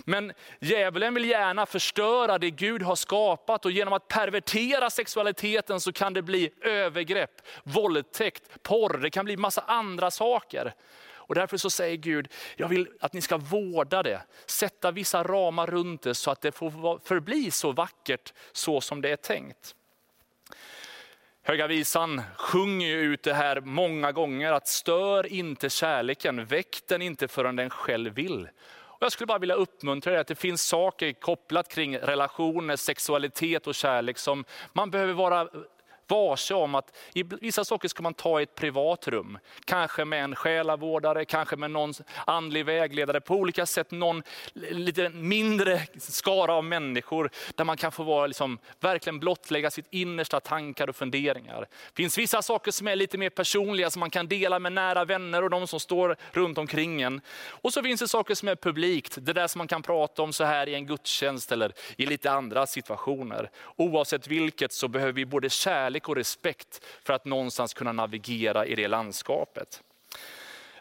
Men 0.05 0.33
djävulen 0.61 1.15
vill 1.15 1.25
gärna 1.25 1.67
förstöra 1.67 2.39
det 2.39 2.51
Gud 2.51 2.83
har 2.83 2.97
skapat 2.97 3.65
och 3.65 3.71
genom 3.71 3.93
att 3.93 4.09
pervertera 4.09 4.91
sexualiteten 4.91 5.81
så 5.81 5.93
kan 5.93 6.13
det 6.13 6.23
bli 6.23 6.51
övergrepp, 6.61 7.41
våldtäkt, 7.65 8.63
porr, 8.63 8.99
det 8.99 9.11
kan 9.11 9.25
bli 9.25 9.37
massa 9.37 9.61
andra 9.61 10.11
saker. 10.11 10.75
Och 11.29 11.35
därför 11.35 11.57
så 11.57 11.71
säger 11.71 11.97
Gud, 11.97 12.33
jag 12.57 12.69
vill 12.69 12.89
att 13.01 13.13
ni 13.13 13.21
ska 13.21 13.37
vårda 13.37 14.03
det, 14.03 14.23
sätta 14.47 14.91
vissa 14.91 15.23
ramar 15.23 15.67
runt 15.67 16.03
det 16.03 16.15
så 16.15 16.31
att 16.31 16.41
det 16.41 16.53
får 16.53 17.07
förbli 17.07 17.51
så 17.51 17.73
vackert 17.73 18.33
så 18.53 18.81
som 18.81 19.01
det 19.01 19.11
är 19.11 19.17
tänkt. 19.17 19.75
Höga 21.49 21.67
visan 21.67 22.23
sjunger 22.37 22.97
ut 22.97 23.23
det 23.23 23.35
här 23.35 23.61
många 23.61 24.13
gånger, 24.13 24.53
att 24.53 24.69
stör 24.69 25.27
inte 25.27 25.71
kärleken, 25.71 26.45
väck 26.45 26.79
den 26.87 27.03
inte 27.03 27.29
förrän 27.29 27.57
den 27.57 27.71
själv 27.71 28.15
vill. 28.15 28.49
Och 28.71 29.03
jag 29.03 29.13
skulle 29.13 29.27
bara 29.27 29.39
vilja 29.39 29.55
uppmuntra 29.55 30.13
dig 30.13 30.21
att 30.21 30.27
det 30.27 30.35
finns 30.35 30.63
saker 30.63 31.13
kopplat 31.13 31.69
kring 31.69 31.99
relationer, 31.99 32.77
sexualitet 32.77 33.67
och 33.67 33.75
kärlek 33.75 34.19
som 34.19 34.45
man 34.73 34.91
behöver 34.91 35.13
vara 35.13 35.49
varse 36.09 36.55
om 36.55 36.75
att 36.75 36.97
i 37.15 37.23
vissa 37.23 37.65
saker 37.65 37.89
ska 37.89 38.03
man 38.03 38.15
ta 38.15 38.41
i 38.41 38.43
ett 38.43 38.55
privat 38.55 39.09
rum. 39.09 39.39
Kanske 39.65 40.05
med 40.05 40.25
en 40.25 40.35
själavårdare, 40.35 41.25
kanske 41.25 41.57
med 41.57 41.71
någon 41.71 41.93
andlig 42.27 42.65
vägledare. 42.65 43.21
På 43.21 43.35
olika 43.35 43.67
sätt 43.67 43.91
någon 43.91 44.23
lite 44.55 45.09
mindre 45.09 45.81
skara 45.99 46.55
av 46.55 46.65
människor 46.65 47.31
där 47.55 47.65
man 47.65 47.77
kan 47.77 47.93
få 47.93 48.03
vara, 48.03 48.27
liksom, 48.27 48.59
verkligen 48.81 49.19
blottlägga 49.19 49.71
sitt 49.71 49.87
innersta 49.91 50.41
tankar 50.41 50.89
och 50.89 50.97
funderingar. 50.97 51.61
Det 51.61 51.97
finns 52.03 52.19
vissa 52.19 52.43
saker 52.43 52.71
som 52.71 52.89
är 52.89 52.97
lite 52.97 53.19
mer 53.19 53.31
personliga 53.31 53.91
som 53.91 54.01
man 54.01 54.11
kan 54.11 54.29
dela 54.29 54.59
med 54.59 54.73
nära 54.73 55.05
vänner 55.05 55.43
och 55.43 55.51
de 55.51 55.67
som 55.67 55.81
står 55.81 56.17
runt 56.33 56.59
omkring 56.59 57.03
en. 57.03 57.21
Och 57.49 57.73
så 57.73 57.83
finns 57.83 58.01
det 58.01 58.09
saker 58.09 58.35
som 58.35 58.49
är 58.49 58.57
publikt, 58.57 59.19
det 59.21 59.33
där 59.33 59.47
som 59.47 59.59
man 59.59 59.69
kan 59.69 59.83
prata 59.83 60.23
om 60.23 60.33
så 60.33 60.45
här 60.45 60.69
i 60.69 60.75
en 60.75 60.87
gudstjänst 60.87 61.53
eller 61.53 61.73
i 61.97 62.07
lite 62.07 62.31
andra 62.31 62.67
situationer. 62.67 63.51
Oavsett 63.77 64.27
vilket 64.27 64.73
så 64.73 64.89
behöver 64.89 65.13
vi 65.13 65.27
både 65.27 65.51
kärlek 65.51 65.98
kärlek 65.99 66.09
och 66.09 66.17
respekt 66.17 66.85
för 67.05 67.15
att 67.15 67.25
någonstans 67.25 67.75
kunna 67.75 67.93
navigera 67.93 68.67
i 68.67 68.75
det 68.75 68.89
landskapet. 68.89 69.83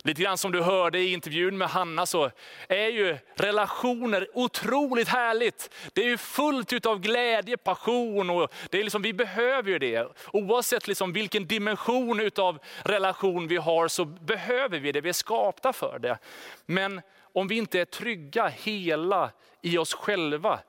Lite 0.03 0.21
grann 0.21 0.37
som 0.37 0.51
du 0.51 0.61
hörde 0.61 0.99
i 0.99 1.13
intervjun 1.13 1.57
med 1.57 1.69
Hanna 1.69 2.05
så 2.05 2.31
är 2.69 2.89
ju 2.89 3.17
relationer 3.35 4.27
otroligt 4.33 5.07
härligt. 5.07 5.69
Det 5.93 6.01
är 6.01 6.09
ju 6.09 6.17
fullt 6.17 6.85
av 6.85 6.99
glädje, 6.99 7.57
passion 7.57 8.29
och 8.29 8.51
det 8.69 8.79
är 8.79 8.83
liksom, 8.83 9.01
vi 9.01 9.13
behöver 9.13 9.71
ju 9.71 9.79
det. 9.79 10.07
Oavsett 10.33 10.87
liksom 10.87 11.13
vilken 11.13 11.47
dimension 11.47 12.31
av 12.37 12.59
relation 12.85 13.47
vi 13.47 13.57
har 13.57 13.87
så 13.87 14.05
behöver 14.05 14.79
vi 14.79 14.91
det, 14.91 15.01
vi 15.01 15.09
är 15.09 15.13
skapta 15.13 15.73
för 15.73 15.99
det. 15.99 16.19
Men 16.65 17.01
om 17.35 17.47
vi 17.47 17.55
inte 17.55 17.79
är 17.79 17.85
trygga, 17.85 18.47
hela 18.47 19.31
i 19.61 19.77
oss 19.77 19.93
själva, 19.93 20.59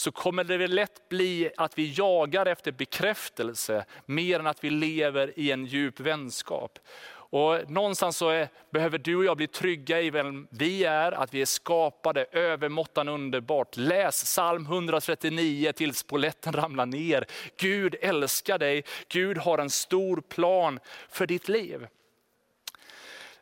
så 0.00 0.12
kommer 0.12 0.44
det 0.44 0.56
väl 0.56 0.74
lätt 0.74 1.08
bli 1.08 1.50
att 1.56 1.78
vi 1.78 1.92
jagar 1.96 2.46
efter 2.46 2.72
bekräftelse 2.72 3.84
mer 4.06 4.40
än 4.40 4.46
att 4.46 4.64
vi 4.64 4.70
lever 4.70 5.32
i 5.38 5.50
en 5.50 5.66
djup 5.66 6.00
vänskap. 6.00 6.78
Och 7.12 7.70
någonstans 7.70 8.16
så 8.16 8.28
är, 8.28 8.48
behöver 8.70 8.98
du 8.98 9.16
och 9.16 9.24
jag 9.24 9.36
bli 9.36 9.46
trygga 9.46 10.00
i 10.00 10.10
vem 10.10 10.46
vi 10.50 10.84
är, 10.84 11.12
att 11.12 11.34
vi 11.34 11.42
är 11.42 11.46
skapade 11.46 12.26
övermåttan 12.32 13.08
underbart. 13.08 13.76
Läs 13.76 14.24
psalm 14.24 14.66
139 14.66 15.72
tills 15.72 16.02
poletten 16.02 16.52
ramlar 16.52 16.86
ner. 16.86 17.24
Gud 17.56 17.96
älskar 18.00 18.58
dig, 18.58 18.84
Gud 19.08 19.38
har 19.38 19.58
en 19.58 19.70
stor 19.70 20.20
plan 20.20 20.80
för 21.08 21.26
ditt 21.26 21.48
liv. 21.48 21.86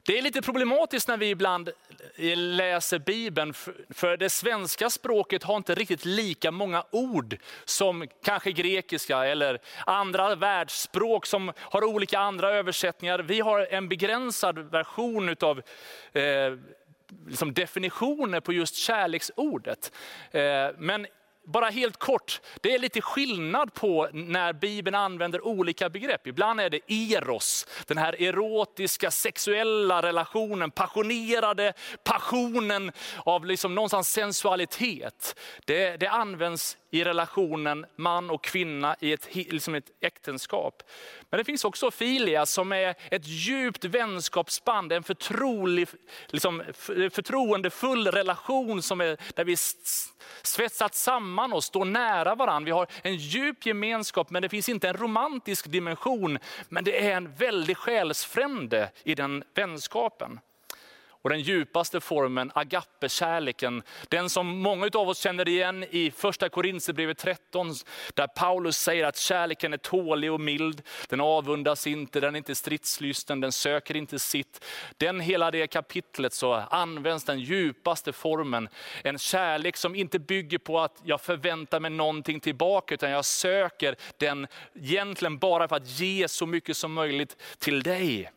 Det 0.08 0.18
är 0.18 0.22
lite 0.22 0.42
problematiskt 0.42 1.08
när 1.08 1.16
vi 1.16 1.30
ibland 1.30 1.70
läser 2.36 2.98
Bibeln, 2.98 3.54
för 3.90 4.16
det 4.16 4.30
svenska 4.30 4.90
språket 4.90 5.42
har 5.42 5.56
inte 5.56 5.74
riktigt 5.74 6.04
lika 6.04 6.50
många 6.50 6.84
ord 6.90 7.36
som 7.64 8.06
kanske 8.24 8.52
grekiska 8.52 9.24
eller 9.24 9.58
andra 9.86 10.34
världsspråk 10.34 11.26
som 11.26 11.52
har 11.58 11.84
olika 11.84 12.18
andra 12.18 12.50
översättningar. 12.50 13.18
Vi 13.18 13.40
har 13.40 13.66
en 13.70 13.88
begränsad 13.88 14.58
version 14.58 15.36
av 15.40 15.62
eh, 16.12 16.24
liksom 17.26 17.52
definitioner 17.52 18.40
på 18.40 18.52
just 18.52 18.74
kärleksordet. 18.74 19.92
Eh, 20.30 20.68
men 20.78 21.06
bara 21.48 21.68
helt 21.70 21.96
kort, 21.96 22.40
det 22.60 22.74
är 22.74 22.78
lite 22.78 23.00
skillnad 23.00 23.74
på 23.74 24.08
när 24.12 24.52
Bibeln 24.52 24.94
använder 24.94 25.46
olika 25.46 25.90
begrepp. 25.90 26.26
Ibland 26.26 26.60
är 26.60 26.70
det 26.70 26.92
eros, 26.92 27.66
den 27.86 27.98
här 27.98 28.22
erotiska 28.22 29.10
sexuella 29.10 30.02
relationen, 30.02 30.70
passionerade 30.70 31.72
passionen 32.04 32.92
av 33.24 33.46
liksom 33.46 33.74
någonstans 33.74 34.08
sensualitet. 34.08 35.40
Det, 35.64 35.96
det 35.96 36.08
används 36.08 36.76
i 36.90 37.04
relationen 37.04 37.86
man 37.96 38.30
och 38.30 38.44
kvinna 38.44 38.96
i 39.00 39.12
ett, 39.12 39.34
liksom 39.34 39.74
ett 39.74 39.90
äktenskap. 40.00 40.82
Men 41.30 41.38
det 41.38 41.44
finns 41.44 41.64
också 41.64 41.90
filia 41.90 42.46
som 42.46 42.72
är 42.72 42.94
ett 43.10 43.26
djupt 43.26 43.84
vänskapsband, 43.84 44.92
en 44.92 45.02
förtrolig, 45.02 45.88
liksom, 46.26 46.62
förtroendefull 47.12 48.06
relation 48.06 48.82
som 48.82 49.00
är, 49.00 49.16
där 49.34 49.44
vi 49.44 49.56
svetsat 50.42 50.94
samman 50.94 51.52
och 51.52 51.64
står 51.64 51.84
nära 51.84 52.34
varandra. 52.34 52.64
Vi 52.64 52.70
har 52.70 52.86
en 53.02 53.16
djup 53.16 53.66
gemenskap 53.66 54.30
men 54.30 54.42
det 54.42 54.48
finns 54.48 54.68
inte 54.68 54.88
en 54.88 54.96
romantisk 54.96 55.66
dimension. 55.66 56.38
Men 56.68 56.84
det 56.84 57.06
är 57.06 57.16
en 57.16 57.34
väldig 57.34 57.76
själsfrände 57.76 58.90
i 59.04 59.14
den 59.14 59.44
vänskapen. 59.54 60.40
Och 61.28 61.32
den 61.32 61.42
djupaste 61.42 62.00
formen, 62.00 62.52
agape-kärleken, 62.54 63.82
den 64.08 64.30
som 64.30 64.46
många 64.46 64.90
av 64.94 65.08
oss 65.08 65.18
känner 65.18 65.48
igen 65.48 65.84
i 65.90 66.10
första 66.10 66.48
Korinthierbrevet 66.48 67.18
13, 67.18 67.74
där 68.14 68.26
Paulus 68.26 68.76
säger 68.76 69.04
att 69.04 69.16
kärleken 69.16 69.72
är 69.72 69.76
tålig 69.76 70.32
och 70.32 70.40
mild, 70.40 70.82
den 71.08 71.20
avundas 71.20 71.86
inte, 71.86 72.20
den 72.20 72.34
är 72.34 72.38
inte 72.38 72.54
stridslysten, 72.54 73.40
den 73.40 73.52
söker 73.52 73.96
inte 73.96 74.18
sitt. 74.18 74.64
Den 74.96 75.20
hela 75.20 75.50
det 75.50 75.66
kapitlet 75.66 76.32
så 76.32 76.52
används 76.54 77.24
den 77.24 77.40
djupaste 77.40 78.12
formen, 78.12 78.68
en 79.04 79.18
kärlek 79.18 79.76
som 79.76 79.94
inte 79.94 80.18
bygger 80.18 80.58
på 80.58 80.80
att 80.80 81.00
jag 81.04 81.20
förväntar 81.20 81.80
mig 81.80 81.90
någonting 81.90 82.40
tillbaka, 82.40 82.94
utan 82.94 83.10
jag 83.10 83.24
söker 83.24 83.96
den 84.18 84.46
egentligen 84.74 85.38
bara 85.38 85.68
för 85.68 85.76
att 85.76 86.00
ge 86.00 86.28
så 86.28 86.46
mycket 86.46 86.76
som 86.76 86.92
möjligt 86.92 87.36
till 87.58 87.82
dig. 87.82 88.30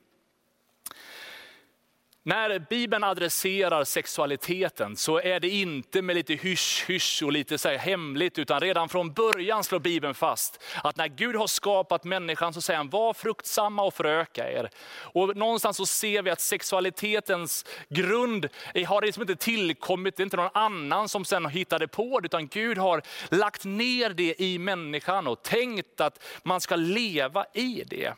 När 2.24 2.60
Bibeln 2.60 3.04
adresserar 3.04 3.84
sexualiteten 3.84 4.98
så 4.98 5.20
är 5.20 5.40
det 5.40 5.50
inte 5.50 6.02
med 6.02 6.16
lite 6.16 6.34
hysch-hysch 6.34 7.24
och 7.24 7.32
lite 7.32 7.58
så 7.58 7.70
hemligt, 7.70 8.40
utan 8.40 8.60
redan 8.60 8.90
från 8.90 9.14
början 9.14 9.64
slår 9.64 9.80
Bibeln 9.80 10.14
fast 10.14 10.64
att 10.84 10.98
när 10.98 11.08
Gud 11.08 11.36
har 11.36 11.48
skapat 11.48 12.04
människan 12.04 12.54
så 12.54 12.62
säger 12.62 12.78
han, 12.78 12.90
var 12.90 13.14
fruktsamma 13.14 13.84
och 13.84 13.94
föröka 13.94 14.52
er. 14.52 14.70
Och 15.02 15.38
någonstans 15.38 15.78
så 15.78 15.86
ser 15.86 16.22
vi 16.22 16.30
att 16.30 16.42
sexualitetens 16.42 17.66
grund 17.90 18.48
har 18.88 19.02
liksom 19.02 19.24
inte 19.24 19.36
tillkommit, 19.36 20.18
det 20.18 20.22
är 20.22 20.26
inte 20.26 20.38
någon 20.38 20.50
annan 20.54 21.10
som 21.10 21.26
sen 21.26 21.46
hittade 21.46 21.88
på 21.88 22.20
det, 22.20 22.26
utan 22.26 22.48
Gud 22.48 22.78
har 22.78 23.02
lagt 23.30 23.66
ner 23.66 24.10
det 24.10 24.42
i 24.42 24.60
människan 24.60 25.28
och 25.28 25.44
tänkt 25.44 26.02
att 26.02 26.24
man 26.44 26.62
ska 26.62 26.76
leva 26.76 27.46
i 27.54 27.84
det. 27.88 28.14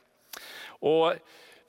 Och 0.67 1.13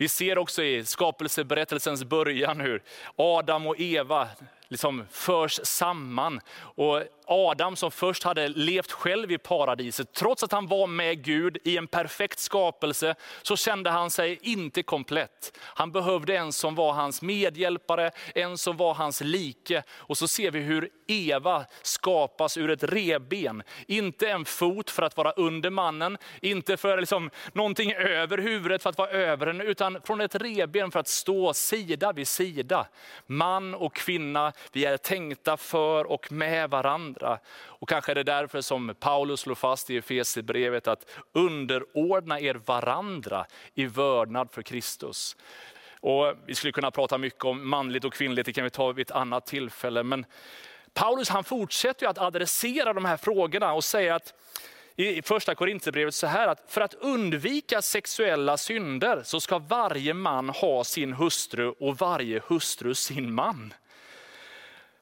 vi 0.04 0.08
ser 0.08 0.38
också 0.38 0.62
i 0.62 0.84
skapelseberättelsens 0.84 2.04
början 2.04 2.60
hur 2.60 2.82
Adam 3.16 3.66
och 3.66 3.80
Eva 3.80 4.28
liksom 4.74 5.04
förs 5.10 5.60
samman. 5.62 6.40
Och 6.58 7.02
Adam 7.26 7.76
som 7.76 7.90
först 7.90 8.22
hade 8.22 8.48
levt 8.48 8.92
själv 8.92 9.32
i 9.32 9.38
paradiset, 9.38 10.12
trots 10.12 10.42
att 10.42 10.52
han 10.52 10.66
var 10.66 10.86
med 10.86 11.24
Gud 11.24 11.58
i 11.64 11.76
en 11.76 11.86
perfekt 11.86 12.38
skapelse, 12.38 13.14
så 13.42 13.56
kände 13.56 13.90
han 13.90 14.10
sig 14.10 14.38
inte 14.42 14.82
komplett. 14.82 15.58
Han 15.60 15.92
behövde 15.92 16.36
en 16.36 16.52
som 16.52 16.74
var 16.74 16.92
hans 16.92 17.22
medhjälpare, 17.22 18.10
en 18.34 18.58
som 18.58 18.76
var 18.76 18.94
hans 18.94 19.20
like. 19.20 19.82
Och 19.92 20.18
så 20.18 20.28
ser 20.28 20.50
vi 20.50 20.60
hur 20.60 20.88
Eva 21.06 21.64
skapas 21.82 22.56
ur 22.56 22.70
ett 22.70 22.82
reben. 22.82 23.62
Inte 23.86 24.30
en 24.30 24.44
fot 24.44 24.90
för 24.90 25.02
att 25.02 25.16
vara 25.16 25.32
under 25.32 25.70
mannen, 25.70 26.18
inte 26.40 26.76
för 26.76 26.98
liksom 26.98 27.30
någonting 27.52 27.92
över 27.92 28.38
huvudet 28.38 28.82
för 28.82 28.90
att 28.90 28.98
vara 28.98 29.10
över 29.10 29.46
henne, 29.46 29.64
utan 29.64 29.98
från 30.04 30.20
ett 30.20 30.34
reben 30.34 30.90
för 30.90 31.00
att 31.00 31.08
stå 31.08 31.54
sida 31.54 32.12
vid 32.12 32.28
sida. 32.28 32.86
Man 33.26 33.74
och 33.74 33.94
kvinna, 33.94 34.52
vi 34.72 34.84
är 34.84 34.96
tänkta 34.96 35.56
för 35.56 36.04
och 36.04 36.32
med 36.32 36.70
varandra. 36.70 37.38
Och 37.64 37.88
kanske 37.88 38.12
är 38.12 38.14
det 38.14 38.22
därför 38.22 38.60
som 38.60 38.94
Paulus 39.00 39.40
slår 39.40 39.54
fast 39.54 39.90
i 39.90 39.96
Efesierbrevet 39.96 40.88
att 40.88 41.10
underordna 41.32 42.40
er 42.40 42.54
varandra 42.54 43.46
i 43.74 43.86
vördnad 43.86 44.48
för 44.52 44.62
Kristus. 44.62 45.36
Och 46.00 46.34
vi 46.46 46.54
skulle 46.54 46.72
kunna 46.72 46.90
prata 46.90 47.18
mycket 47.18 47.44
om 47.44 47.68
manligt 47.68 48.04
och 48.04 48.12
kvinnligt, 48.12 48.46
det 48.46 48.52
kan 48.52 48.64
vi 48.64 48.70
ta 48.70 48.92
vid 48.92 49.06
ett 49.06 49.16
annat 49.16 49.46
tillfälle. 49.46 50.02
Men 50.02 50.26
Paulus 50.94 51.28
han 51.28 51.44
fortsätter 51.44 52.06
att 52.06 52.18
adressera 52.18 52.92
de 52.92 53.04
här 53.04 53.16
frågorna 53.16 53.72
och 53.72 53.84
säger 53.84 54.12
att 54.12 54.34
i 54.96 55.22
första 55.22 55.54
Korinthierbrevet 55.54 56.14
så 56.14 56.26
här 56.26 56.48
att 56.48 56.64
för 56.66 56.80
att 56.80 56.94
undvika 56.94 57.82
sexuella 57.82 58.56
synder 58.56 59.22
så 59.24 59.40
ska 59.40 59.58
varje 59.58 60.14
man 60.14 60.48
ha 60.48 60.84
sin 60.84 61.12
hustru 61.12 61.68
och 61.68 61.98
varje 61.98 62.42
hustru 62.48 62.94
sin 62.94 63.34
man. 63.34 63.74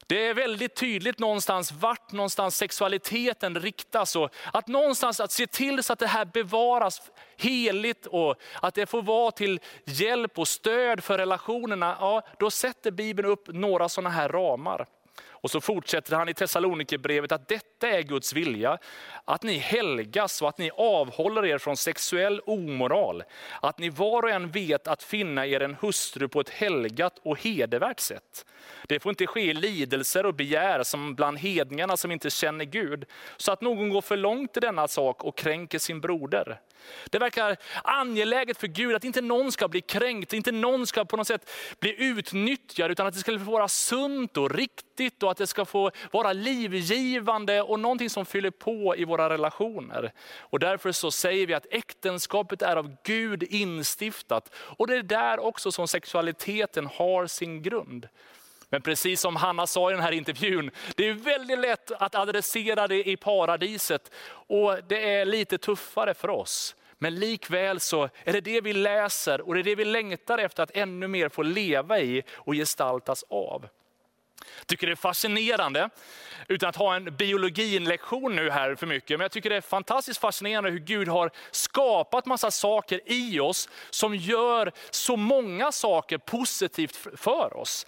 Det 0.07 0.27
är 0.27 0.33
väldigt 0.33 0.75
tydligt 0.75 1.19
någonstans 1.19 1.71
vart 1.71 2.11
någonstans 2.11 2.57
sexualiteten 2.57 3.59
riktas. 3.59 4.15
Och 4.15 4.29
att 4.53 4.67
någonstans 4.67 5.19
att 5.19 5.31
se 5.31 5.47
till 5.47 5.83
så 5.83 5.93
att 5.93 5.99
det 5.99 6.07
här 6.07 6.25
bevaras 6.25 7.01
heligt 7.37 8.05
och 8.05 8.35
att 8.61 8.73
det 8.75 8.85
får 8.85 9.01
vara 9.01 9.31
till 9.31 9.59
hjälp 9.85 10.39
och 10.39 10.47
stöd 10.47 11.03
för 11.03 11.17
relationerna. 11.17 11.97
Ja, 11.99 12.21
då 12.39 12.51
sätter 12.51 12.91
Bibeln 12.91 13.29
upp 13.29 13.47
några 13.47 13.89
sådana 13.89 14.09
här 14.09 14.29
ramar. 14.29 14.87
Och 15.43 15.51
så 15.51 15.61
fortsätter 15.61 16.15
han 16.15 16.29
i 16.29 16.33
Thessalonikerbrevet 16.33 17.31
att 17.31 17.47
detta 17.47 17.87
är 17.87 18.01
Guds 18.01 18.33
vilja, 18.33 18.77
att 19.25 19.43
ni 19.43 19.57
helgas 19.57 20.41
och 20.41 20.49
att 20.49 20.57
ni 20.57 20.71
avhåller 20.77 21.45
er 21.45 21.57
från 21.57 21.77
sexuell 21.77 22.39
omoral. 22.39 23.23
Att 23.61 23.79
ni 23.79 23.89
var 23.89 24.23
och 24.23 24.29
en 24.29 24.51
vet 24.51 24.87
att 24.87 25.03
finna 25.03 25.47
er 25.47 25.59
en 25.59 25.75
hustru 25.81 26.27
på 26.27 26.39
ett 26.39 26.49
helgat 26.49 27.19
och 27.23 27.39
hedervärt 27.39 27.99
sätt. 27.99 28.45
Det 28.87 28.99
får 28.99 29.09
inte 29.09 29.27
ske 29.27 29.53
lidelser 29.53 30.25
och 30.25 30.35
begär 30.35 30.83
som 30.83 31.15
bland 31.15 31.39
hedningarna 31.39 31.97
som 31.97 32.11
inte 32.11 32.29
känner 32.29 32.65
Gud, 32.65 33.05
så 33.37 33.51
att 33.51 33.61
någon 33.61 33.89
går 33.89 34.01
för 34.01 34.17
långt 34.17 34.57
i 34.57 34.59
denna 34.59 34.87
sak 34.87 35.23
och 35.23 35.37
kränker 35.37 35.79
sin 35.79 36.01
broder. 36.01 36.59
Det 37.05 37.19
verkar 37.19 37.57
angeläget 37.83 38.57
för 38.57 38.67
Gud 38.67 38.95
att 38.95 39.03
inte 39.03 39.21
någon 39.21 39.51
ska 39.51 39.67
bli 39.67 39.81
kränkt, 39.81 40.33
inte 40.33 40.51
någon 40.51 40.87
ska 40.87 41.05
på 41.05 41.17
något 41.17 41.27
sätt 41.27 41.49
bli 41.79 41.95
utnyttjad, 42.03 42.91
utan 42.91 43.07
att 43.07 43.13
det 43.13 43.19
ska 43.19 43.39
få 43.39 43.51
vara 43.51 43.67
sunt 43.67 44.37
och 44.37 44.51
riktigt 44.55 45.23
och 45.23 45.31
att 45.31 45.37
det 45.37 45.47
ska 45.47 45.65
få 45.65 45.91
vara 46.11 46.33
livgivande 46.33 47.61
och 47.61 47.79
någonting 47.79 48.09
som 48.09 48.25
fyller 48.25 48.51
på 48.51 48.95
i 48.97 49.05
våra 49.05 49.29
relationer. 49.29 50.11
Och 50.37 50.59
därför 50.59 50.91
så 50.91 51.11
säger 51.11 51.47
vi 51.47 51.53
att 51.53 51.65
äktenskapet 51.71 52.61
är 52.61 52.75
av 52.75 52.95
Gud 53.03 53.43
instiftat 53.43 54.53
och 54.55 54.87
det 54.87 54.95
är 54.95 55.03
där 55.03 55.39
också 55.39 55.71
som 55.71 55.87
sexualiteten 55.87 56.85
har 56.85 57.27
sin 57.27 57.61
grund. 57.61 58.07
Men 58.73 58.81
precis 58.81 59.21
som 59.21 59.35
Hanna 59.35 59.67
sa 59.67 59.89
i 59.89 59.93
den 59.93 60.03
här 60.03 60.11
intervjun, 60.11 60.71
det 60.95 61.07
är 61.07 61.13
väldigt 61.13 61.59
lätt 61.59 61.91
att 61.91 62.15
adressera 62.15 62.87
det 62.87 63.09
i 63.09 63.17
paradiset 63.17 64.11
och 64.27 64.77
det 64.87 65.13
är 65.13 65.25
lite 65.25 65.57
tuffare 65.57 66.13
för 66.13 66.29
oss. 66.29 66.75
Men 66.97 67.15
likväl 67.15 67.79
så 67.79 68.09
är 68.23 68.33
det 68.33 68.41
det 68.41 68.61
vi 68.61 68.73
läser 68.73 69.41
och 69.41 69.53
det 69.53 69.59
är 69.59 69.63
det 69.63 69.75
vi 69.75 69.85
längtar 69.85 70.37
efter 70.37 70.63
att 70.63 70.71
ännu 70.77 71.07
mer 71.07 71.29
få 71.29 71.43
leva 71.43 71.99
i 71.99 72.23
och 72.33 72.53
gestaltas 72.53 73.23
av. 73.29 73.67
Jag 74.57 74.67
tycker 74.67 74.87
det 74.87 74.93
är 74.93 74.95
fascinerande, 74.95 75.89
utan 76.47 76.69
att 76.69 76.75
ha 76.75 76.95
en 76.95 77.15
biologilektion 77.15 78.35
nu 78.35 78.49
här 78.49 78.75
för 78.75 78.87
mycket, 78.87 79.09
men 79.09 79.21
jag 79.23 79.31
tycker 79.31 79.49
det 79.49 79.55
är 79.55 79.61
fantastiskt 79.61 80.19
fascinerande 80.19 80.69
hur 80.69 80.79
Gud 80.79 81.07
har 81.07 81.31
skapat 81.51 82.25
massa 82.25 82.51
saker 82.51 83.01
i 83.05 83.39
oss 83.39 83.69
som 83.89 84.15
gör 84.15 84.71
så 84.91 85.15
många 85.15 85.71
saker 85.71 86.17
positivt 86.17 87.07
för 87.15 87.57
oss. 87.57 87.85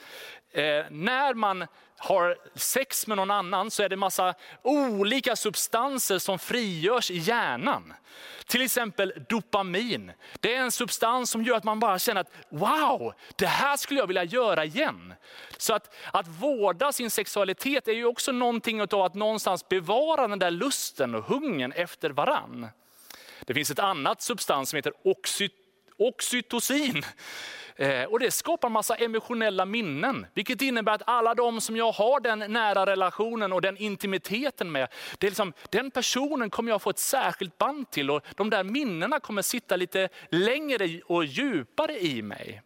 Eh, 0.55 0.85
när 0.89 1.33
man 1.33 1.65
har 1.97 2.37
sex 2.55 3.07
med 3.07 3.17
någon 3.17 3.31
annan 3.31 3.71
så 3.71 3.83
är 3.83 3.89
det 3.89 3.95
massa 3.95 4.33
olika 4.61 5.35
substanser 5.35 6.19
som 6.19 6.39
frigörs 6.39 7.11
i 7.11 7.17
hjärnan. 7.17 7.93
Till 8.45 8.61
exempel 8.61 9.13
dopamin. 9.29 10.11
Det 10.39 10.55
är 10.55 10.59
en 10.59 10.71
substans 10.71 11.29
som 11.29 11.43
gör 11.43 11.57
att 11.57 11.63
man 11.63 11.79
bara 11.79 11.99
känner 11.99 12.21
att 12.21 12.31
wow, 12.49 13.13
det 13.35 13.45
här 13.45 13.77
skulle 13.77 13.99
jag 13.99 14.07
vilja 14.07 14.23
göra 14.23 14.65
igen. 14.65 15.13
Så 15.57 15.73
att, 15.73 15.95
att 16.11 16.27
vårda 16.27 16.91
sin 16.91 17.09
sexualitet 17.09 17.87
är 17.87 17.93
ju 17.93 18.05
också 18.05 18.31
någonting 18.31 18.81
av 18.81 19.01
att 19.01 19.15
någonstans 19.15 19.69
bevara 19.69 20.27
den 20.27 20.39
där 20.39 20.51
lusten 20.51 21.15
och 21.15 21.23
hungern 21.23 21.71
efter 21.71 22.09
varann. 22.09 22.67
Det 23.41 23.53
finns 23.53 23.71
ett 23.71 23.79
annat 23.79 24.21
substans 24.21 24.69
som 24.69 24.77
heter 24.77 24.93
oxytocin 25.03 25.64
Oxytocin! 25.97 27.03
Eh, 27.77 28.03
och 28.03 28.19
det 28.19 28.31
skapar 28.31 28.69
massa 28.69 28.95
emotionella 28.95 29.65
minnen, 29.65 30.25
vilket 30.33 30.61
innebär 30.61 30.93
att 30.93 31.01
alla 31.05 31.33
de 31.35 31.61
som 31.61 31.77
jag 31.77 31.91
har 31.91 32.19
den 32.19 32.39
nära 32.39 32.85
relationen 32.85 33.53
och 33.53 33.61
den 33.61 33.77
intimiteten 33.77 34.71
med, 34.71 34.87
det 35.17 35.27
är 35.27 35.31
liksom, 35.31 35.53
den 35.69 35.91
personen 35.91 36.49
kommer 36.49 36.71
jag 36.71 36.81
få 36.81 36.89
ett 36.89 36.99
särskilt 36.99 37.57
band 37.57 37.91
till 37.91 38.11
och 38.11 38.25
de 38.35 38.49
där 38.49 38.63
minnena 38.63 39.19
kommer 39.19 39.41
sitta 39.41 39.75
lite 39.75 40.09
längre 40.29 41.01
och 41.05 41.25
djupare 41.25 41.99
i 41.99 42.21
mig. 42.21 42.61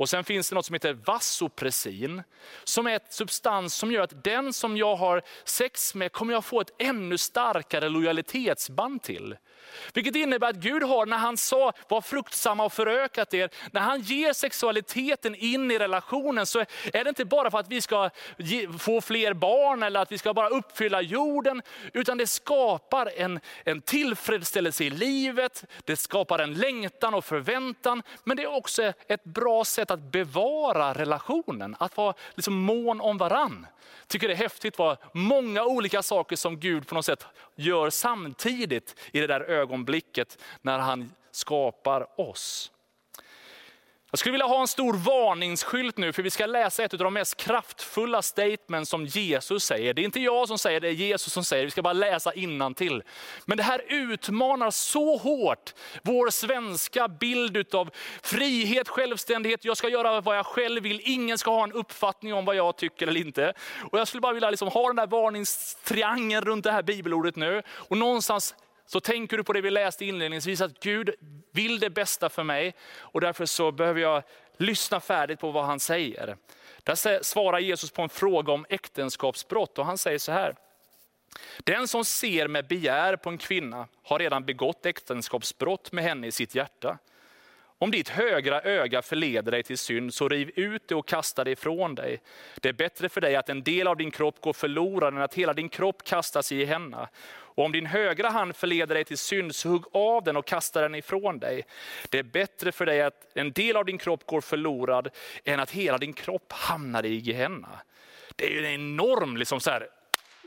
Och 0.00 0.08
sen 0.08 0.24
finns 0.24 0.48
det 0.48 0.54
något 0.54 0.66
som 0.66 0.74
heter 0.74 0.92
vasopressin, 0.92 2.22
som 2.64 2.86
är 2.86 2.90
en 2.90 3.00
substans 3.10 3.74
som 3.74 3.92
gör 3.92 4.02
att 4.02 4.24
den 4.24 4.52
som 4.52 4.76
jag 4.76 4.96
har 4.96 5.22
sex 5.44 5.94
med 5.94 6.12
kommer 6.12 6.32
jag 6.32 6.44
få 6.44 6.60
ett 6.60 6.74
ännu 6.78 7.18
starkare 7.18 7.88
lojalitetsband 7.88 9.02
till. 9.02 9.36
Vilket 9.94 10.16
innebär 10.16 10.50
att 10.50 10.56
Gud 10.56 10.82
har, 10.82 11.06
när 11.06 11.16
han 11.18 11.36
sa, 11.36 11.72
var 11.88 12.00
fruktsamma 12.00 12.64
och 12.64 12.72
förökat 12.72 13.34
er, 13.34 13.50
när 13.72 13.80
han 13.80 14.00
ger 14.00 14.32
sexualiteten 14.32 15.34
in 15.34 15.70
i 15.70 15.78
relationen 15.78 16.46
så 16.46 16.60
är 16.92 17.04
det 17.04 17.08
inte 17.08 17.24
bara 17.24 17.50
för 17.50 17.58
att 17.58 17.68
vi 17.68 17.80
ska 17.80 18.10
få 18.78 19.00
fler 19.00 19.34
barn 19.34 19.82
eller 19.82 20.00
att 20.00 20.12
vi 20.12 20.18
ska 20.18 20.34
bara 20.34 20.48
uppfylla 20.48 21.00
jorden, 21.02 21.62
utan 21.92 22.18
det 22.18 22.26
skapar 22.26 23.12
en, 23.16 23.40
en 23.64 23.80
tillfredsställelse 23.80 24.84
i 24.84 24.90
livet, 24.90 25.64
det 25.84 25.96
skapar 25.96 26.38
en 26.38 26.54
längtan 26.54 27.14
och 27.14 27.24
förväntan, 27.24 28.02
men 28.24 28.36
det 28.36 28.42
är 28.42 28.54
också 28.54 28.82
ett 28.82 29.24
bra 29.24 29.64
sätt 29.64 29.89
att 29.90 30.00
bevara 30.00 30.92
relationen, 30.92 31.76
att 31.78 31.96
vara 31.96 32.14
liksom 32.34 32.54
mån 32.54 33.00
om 33.00 33.18
varann 33.18 33.66
tycker 34.10 34.28
det 34.28 34.34
är 34.34 34.38
häftigt 34.38 34.78
vad 34.78 34.96
många 35.12 35.64
olika 35.64 36.02
saker 36.02 36.36
som 36.36 36.60
Gud 36.60 36.86
på 36.86 36.94
något 36.94 37.04
sätt 37.04 37.26
gör 37.54 37.90
samtidigt 37.90 38.96
i 39.12 39.20
det 39.20 39.26
där 39.26 39.40
ögonblicket 39.40 40.38
när 40.62 40.78
han 40.78 41.12
skapar 41.30 42.20
oss. 42.20 42.72
Jag 44.10 44.18
skulle 44.18 44.32
vilja 44.32 44.46
ha 44.46 44.60
en 44.60 44.68
stor 44.68 44.94
varningsskylt 44.94 45.98
nu, 45.98 46.12
för 46.12 46.22
vi 46.22 46.30
ska 46.30 46.46
läsa 46.46 46.84
ett 46.84 46.92
av 46.92 46.98
de 46.98 47.14
mest 47.14 47.36
kraftfulla 47.36 48.22
statements 48.22 48.90
som 48.90 49.06
Jesus 49.06 49.64
säger. 49.64 49.94
Det 49.94 50.02
är 50.02 50.04
inte 50.04 50.20
jag 50.20 50.48
som 50.48 50.58
säger 50.58 50.80
det, 50.80 50.88
är 50.88 50.92
Jesus 50.92 51.32
som 51.32 51.44
säger 51.44 51.64
Vi 51.64 51.70
ska 51.70 51.82
bara 51.82 51.92
läsa 51.92 52.32
till. 52.76 53.02
Men 53.44 53.56
det 53.56 53.62
här 53.62 53.82
utmanar 53.88 54.70
så 54.70 55.16
hårt 55.16 55.74
vår 56.02 56.30
svenska 56.30 57.08
bild 57.08 57.74
av 57.74 57.90
frihet, 58.22 58.88
självständighet, 58.88 59.64
jag 59.64 59.76
ska 59.76 59.88
göra 59.88 60.20
vad 60.20 60.38
jag 60.38 60.46
själv 60.46 60.82
vill, 60.82 61.00
ingen 61.04 61.38
ska 61.38 61.50
ha 61.50 61.64
en 61.64 61.72
uppfattning 61.72 62.34
om 62.34 62.44
vad 62.44 62.56
jag 62.56 62.76
tycker 62.76 63.06
eller 63.06 63.20
inte. 63.20 63.52
Och 63.90 63.98
jag 63.98 64.08
skulle 64.08 64.20
bara 64.20 64.32
vilja 64.32 64.50
liksom 64.50 64.68
ha 64.68 64.86
den 64.86 64.96
där 64.96 65.06
varningstriangeln 65.06 66.44
runt 66.44 66.64
det 66.64 66.72
här 66.72 66.82
bibelordet 66.82 67.36
nu. 67.36 67.62
Och 67.68 67.98
någonstans 67.98 68.54
så 68.92 69.00
tänker 69.00 69.36
du 69.36 69.44
på 69.44 69.52
det 69.52 69.60
vi 69.60 69.70
läste 69.70 70.04
inledningsvis, 70.04 70.60
att 70.60 70.80
Gud 70.80 71.10
vill 71.52 71.80
det 71.80 71.90
bästa 71.90 72.28
för 72.28 72.42
mig 72.42 72.74
och 72.98 73.20
därför 73.20 73.46
så 73.46 73.72
behöver 73.72 74.00
jag 74.00 74.22
lyssna 74.56 75.00
färdigt 75.00 75.40
på 75.40 75.50
vad 75.50 75.64
han 75.64 75.80
säger. 75.80 76.36
Där 76.82 77.22
svarar 77.22 77.58
Jesus 77.58 77.90
på 77.90 78.02
en 78.02 78.08
fråga 78.08 78.52
om 78.52 78.66
äktenskapsbrott 78.68 79.78
och 79.78 79.86
han 79.86 79.98
säger 79.98 80.18
så 80.18 80.32
här. 80.32 80.54
Den 81.58 81.88
som 81.88 82.04
ser 82.04 82.48
med 82.48 82.66
begär 82.66 83.16
på 83.16 83.30
en 83.30 83.38
kvinna 83.38 83.88
har 84.02 84.18
redan 84.18 84.44
begått 84.44 84.86
äktenskapsbrott 84.86 85.92
med 85.92 86.04
henne 86.04 86.26
i 86.26 86.32
sitt 86.32 86.54
hjärta. 86.54 86.98
Om 87.82 87.90
ditt 87.90 88.08
högra 88.08 88.62
öga 88.62 89.02
förleder 89.02 89.52
dig 89.52 89.62
till 89.62 89.78
synd, 89.78 90.14
så 90.14 90.28
riv 90.28 90.50
ut 90.56 90.88
det 90.88 90.94
och 90.94 91.08
kasta 91.08 91.44
det 91.44 91.50
ifrån 91.50 91.94
dig. 91.94 92.22
Det 92.60 92.68
är 92.68 92.72
bättre 92.72 93.08
för 93.08 93.20
dig 93.20 93.36
att 93.36 93.48
en 93.48 93.62
del 93.62 93.86
av 93.86 93.96
din 93.96 94.10
kropp 94.10 94.40
går 94.40 94.52
förlorad 94.52 95.14
än 95.14 95.22
att 95.22 95.34
hela 95.34 95.52
din 95.52 95.68
kropp 95.68 96.04
kastas 96.04 96.52
i 96.52 96.64
henne. 96.64 97.08
Och 97.54 97.64
om 97.64 97.72
din 97.72 97.86
högra 97.86 98.28
hand 98.28 98.56
förleder 98.56 98.94
dig 98.94 99.04
till 99.04 99.18
synd, 99.18 99.54
så 99.54 99.68
hugg 99.68 99.84
av 99.92 100.24
den 100.24 100.36
och 100.36 100.46
kasta 100.46 100.80
den 100.80 100.94
ifrån 100.94 101.38
dig. 101.38 101.66
Det 102.08 102.18
är 102.18 102.22
bättre 102.22 102.72
för 102.72 102.86
dig 102.86 103.02
att 103.02 103.26
en 103.34 103.52
del 103.52 103.76
av 103.76 103.84
din 103.84 103.98
kropp 103.98 104.26
går 104.26 104.40
förlorad 104.40 105.08
än 105.44 105.60
att 105.60 105.70
hela 105.70 105.98
din 105.98 106.12
kropp 106.12 106.52
hamnar 106.52 107.06
i 107.06 107.14
Gehenna. 107.14 107.80
Det 108.36 108.44
är 108.46 108.50
ju 108.50 108.66
en 108.66 108.72
enorm 108.72 109.36
liksom 109.36 109.60
så 109.60 109.70
här, 109.70 109.88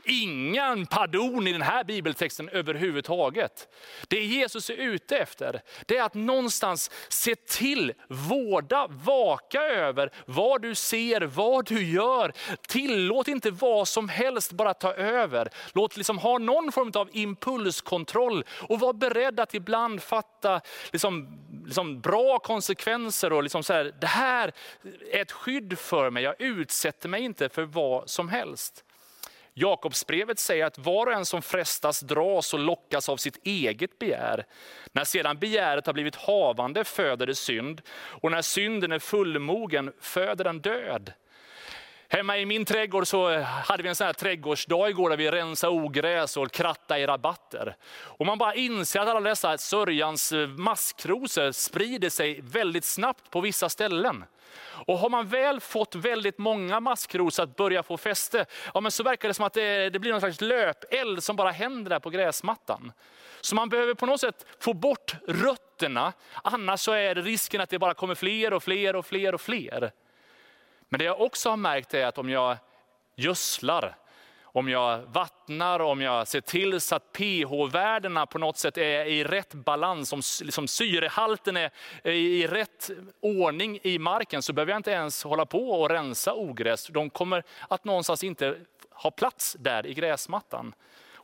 ingen 0.04 0.86
pardon 0.86 1.46
i 1.46 1.52
den 1.52 1.62
här 1.62 1.84
bibeltexten 1.84 2.48
överhuvudtaget. 2.48 3.68
Det 4.08 4.24
Jesus 4.24 4.70
är 4.70 4.74
ute 4.74 5.18
efter, 5.18 5.60
det 5.86 5.96
är 5.96 6.02
att 6.02 6.14
någonstans 6.14 6.90
se 7.08 7.34
till, 7.34 7.92
vårda, 8.08 8.86
vaka 8.86 9.60
över 9.60 10.10
vad 10.26 10.62
du 10.62 10.74
ser, 10.74 11.20
vad 11.20 11.66
du 11.66 11.84
gör. 11.84 12.32
Tillåt 12.68 13.28
inte 13.28 13.50
vad 13.50 13.88
som 13.88 14.08
helst 14.08 14.52
bara 14.52 14.74
ta 14.74 14.94
över. 14.94 15.48
Låt 15.72 15.96
liksom 15.96 16.18
ha 16.18 16.38
någon 16.38 16.72
form 16.72 16.92
av 16.94 17.08
impulskontroll 17.12 18.44
och 18.68 18.80
var 18.80 18.92
beredd 18.92 19.40
att 19.40 19.54
ibland 19.54 20.02
fatta 20.02 20.60
liksom, 20.92 21.38
liksom 21.66 22.00
bra 22.00 22.38
konsekvenser. 22.38 23.32
Och 23.32 23.42
liksom 23.42 23.62
så 23.62 23.72
här, 23.72 23.94
det 24.00 24.06
här 24.06 24.52
är 25.12 25.22
ett 25.22 25.32
skydd 25.32 25.78
för 25.78 26.10
mig, 26.10 26.22
jag 26.22 26.40
utsätter 26.40 27.08
mig 27.08 27.22
inte 27.22 27.48
för 27.48 27.62
vad 27.62 28.10
som 28.10 28.28
helst. 28.28 28.84
Jakobsbrevet 29.54 30.38
säger 30.38 30.66
att 30.66 30.78
var 30.78 31.06
och 31.06 31.12
en 31.12 31.26
som 31.26 31.42
frestas 31.42 32.00
dras 32.00 32.54
och 32.54 32.60
lockas 32.60 33.08
av 33.08 33.16
sitt 33.16 33.46
eget 33.46 33.98
begär. 33.98 34.46
När 34.92 35.04
sedan 35.04 35.38
begäret 35.38 35.86
har 35.86 35.92
blivit 35.92 36.16
havande 36.16 36.84
föder 36.84 37.26
det 37.26 37.34
synd 37.34 37.82
och 37.96 38.30
när 38.30 38.42
synden 38.42 38.92
är 38.92 38.98
fullmogen 38.98 39.92
föder 40.00 40.44
den 40.44 40.60
död. 40.60 41.12
Hemma 42.08 42.38
i 42.38 42.46
min 42.46 42.64
trädgård 42.64 43.06
så 43.06 43.30
eh, 43.30 43.42
hade 43.42 43.82
vi 43.82 43.88
en 43.88 43.94
sån 43.94 44.06
här 44.06 44.12
trädgårdsdag 44.12 44.90
igår 44.90 45.10
där 45.10 45.16
vi 45.16 45.30
rensade 45.30 45.72
ogräs 45.72 46.36
och 46.36 46.52
krattade 46.52 47.00
i 47.00 47.06
rabatter. 47.06 47.76
Och 47.96 48.26
man 48.26 48.38
bara 48.38 48.54
inser 48.54 49.00
att 49.00 49.08
alla 49.08 49.20
dessa 49.20 49.58
sörjans 49.58 50.32
eh, 50.32 50.48
maskrosor 50.48 51.52
sprider 51.52 52.10
sig 52.10 52.40
väldigt 52.42 52.84
snabbt 52.84 53.30
på 53.30 53.40
vissa 53.40 53.68
ställen. 53.68 54.24
Och 54.86 54.98
har 54.98 55.10
man 55.10 55.26
väl 55.26 55.60
fått 55.60 55.94
väldigt 55.94 56.38
många 56.38 56.80
maskrosor 56.80 57.42
att 57.42 57.56
börja 57.56 57.82
få 57.82 57.96
fäste, 57.96 58.46
ja, 58.74 58.80
men 58.80 58.90
så 58.92 59.02
verkar 59.02 59.28
det 59.28 59.34
som 59.34 59.44
att 59.44 59.52
det, 59.52 59.90
det 59.90 59.98
blir 59.98 60.10
någon 60.10 60.20
slags 60.20 60.40
löpeld 60.40 61.24
som 61.24 61.36
bara 61.36 61.50
händer 61.50 61.90
där 61.90 61.98
på 61.98 62.10
gräsmattan. 62.10 62.92
Så 63.40 63.54
man 63.54 63.68
behöver 63.68 63.94
på 63.94 64.06
något 64.06 64.20
sätt 64.20 64.46
få 64.60 64.72
bort 64.72 65.14
rötterna, 65.28 66.12
annars 66.42 66.80
så 66.80 66.92
är 66.92 67.14
risken 67.14 67.60
att 67.60 67.70
det 67.70 67.78
bara 67.78 67.94
kommer 67.94 68.14
fler 68.14 68.52
och 68.52 68.62
fler 68.62 68.96
och 68.96 69.06
fler 69.06 69.34
och 69.34 69.40
fler. 69.40 69.92
Men 70.88 70.98
det 70.98 71.04
jag 71.04 71.20
också 71.20 71.50
har 71.50 71.56
märkt 71.56 71.94
är 71.94 72.06
att 72.06 72.18
om 72.18 72.30
jag 72.30 72.56
gödslar, 73.16 73.96
om 74.42 74.68
jag 74.68 74.98
vattnar, 74.98 75.80
om 75.80 76.00
jag 76.00 76.28
ser 76.28 76.40
till 76.40 76.80
så 76.80 76.94
att 76.94 77.12
pH-värdena 77.12 78.26
på 78.26 78.38
något 78.38 78.58
sätt 78.58 78.78
är 78.78 79.04
i 79.04 79.24
rätt 79.24 79.54
balans, 79.54 80.12
om 80.12 80.22
liksom 80.42 80.68
syrehalten 80.68 81.56
är 81.56 81.70
i 82.04 82.46
rätt 82.46 82.90
ordning 83.20 83.78
i 83.82 83.98
marken, 83.98 84.42
så 84.42 84.52
behöver 84.52 84.72
jag 84.72 84.78
inte 84.78 84.90
ens 84.90 85.24
hålla 85.24 85.46
på 85.46 85.70
och 85.70 85.90
rensa 85.90 86.34
ogräs. 86.34 86.86
De 86.86 87.10
kommer 87.10 87.44
att 87.68 87.84
någonstans 87.84 88.24
inte 88.24 88.56
ha 88.90 89.10
plats 89.10 89.56
där 89.58 89.86
i 89.86 89.94
gräsmattan. 89.94 90.74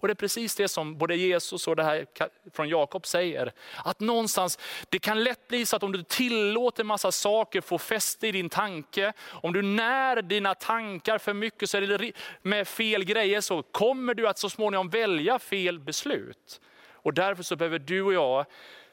Och 0.00 0.08
det 0.08 0.12
är 0.12 0.14
precis 0.14 0.54
det 0.54 0.68
som 0.68 0.98
både 0.98 1.16
Jesus 1.16 1.68
och 1.68 1.76
det 1.76 1.82
här 1.82 2.06
från 2.52 2.68
Jakob 2.68 3.06
säger. 3.06 3.52
Att 3.84 4.00
någonstans, 4.00 4.58
det 4.88 4.98
kan 4.98 5.24
lätt 5.24 5.48
bli 5.48 5.66
så 5.66 5.76
att 5.76 5.82
om 5.82 5.92
du 5.92 6.02
tillåter 6.02 6.84
massa 6.84 7.12
saker 7.12 7.60
få 7.60 7.78
fäste 7.78 8.26
i 8.26 8.32
din 8.32 8.48
tanke, 8.48 9.12
om 9.20 9.52
du 9.52 9.62
när 9.62 10.22
dina 10.22 10.54
tankar 10.54 11.18
för 11.18 11.34
mycket 11.34 11.70
så 11.70 11.76
är 11.76 11.80
det 11.80 12.12
med 12.42 12.68
fel 12.68 13.04
grejer, 13.04 13.40
så 13.40 13.62
kommer 13.62 14.14
du 14.14 14.28
att 14.28 14.38
så 14.38 14.50
småningom 14.50 14.88
välja 14.88 15.38
fel 15.38 15.78
beslut. 15.78 16.60
Och 16.92 17.14
därför 17.14 17.42
så 17.42 17.56
behöver 17.56 17.78
du 17.78 18.02
och 18.02 18.12
jag 18.12 18.46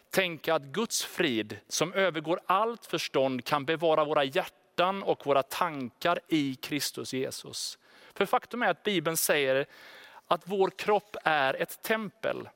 tänka 0.09 0.55
att 0.55 0.63
Guds 0.63 1.03
frid 1.03 1.57
som 1.67 1.93
övergår 1.93 2.39
allt 2.45 2.85
förstånd 2.85 3.45
kan 3.45 3.65
bevara 3.65 4.05
våra 4.05 4.23
hjärtan 4.23 5.03
och 5.03 5.25
våra 5.25 5.43
tankar 5.43 6.19
i 6.27 6.55
Kristus 6.55 7.13
Jesus. 7.13 7.77
För 8.13 8.25
faktum 8.25 8.61
är 8.61 8.69
att 8.69 8.83
Bibeln 8.83 9.17
säger 9.17 9.65
att 10.27 10.41
vår 10.45 10.69
kropp 10.69 11.15
är 11.23 11.53
ett 11.61 11.81
tempel. 11.81 12.49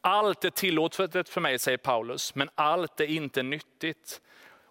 Allt 0.00 0.44
är 0.44 0.50
tillåtet 0.50 1.28
för 1.28 1.40
mig, 1.40 1.58
säger 1.58 1.78
Paulus, 1.78 2.34
men 2.34 2.50
allt 2.54 3.00
är 3.00 3.06
inte 3.06 3.42
nyttigt. 3.42 4.20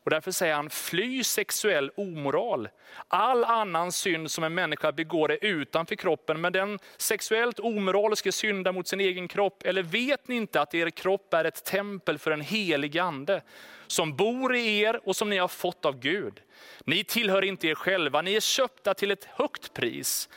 Och 0.04 0.10
därför 0.10 0.32
säger 0.32 0.54
han, 0.54 0.70
fly 0.70 1.24
sexuell 1.24 1.92
omoral. 1.98 2.70
All 3.08 3.44
annan 3.44 3.92
synd 3.92 4.32
som 4.32 4.44
en 4.44 4.54
människa 4.54 4.92
begår 4.92 5.32
är 5.32 5.46
utanför 5.46 5.96
kroppen, 5.96 6.42
men 6.42 6.54
den 6.54 6.80
sexuellt 6.98 7.60
omoraliska 7.60 8.32
syndar 8.32 8.72
mot 8.72 8.88
sin 8.88 9.00
egen 9.00 9.28
kropp. 9.28 9.64
Eller 9.66 9.84
vet 9.84 10.28
ni 10.28 10.36
inte 10.36 10.62
att 10.62 10.76
er 10.76 10.90
kropp 10.90 11.34
är 11.34 11.46
ett 11.46 11.66
tempel 11.66 12.18
för 12.18 12.32
en 12.32 12.42
helig 12.42 12.98
ande, 12.98 13.42
som 13.88 14.16
bor 14.16 14.56
i 14.56 14.80
er 14.80 15.00
och 15.04 15.16
som 15.16 15.30
ni 15.30 15.38
har 15.38 15.48
fått 15.48 15.86
av 15.86 16.00
Gud? 16.00 16.42
Ni 16.84 17.04
tillhör 17.04 17.44
inte 17.44 17.68
er 17.68 17.76
själva, 17.76 18.22
ni 18.22 18.36
är 18.36 18.40
köpta 18.40 18.94
till 18.94 19.12
ett 19.12 19.26
högt 19.26 19.74
pris 19.74 20.30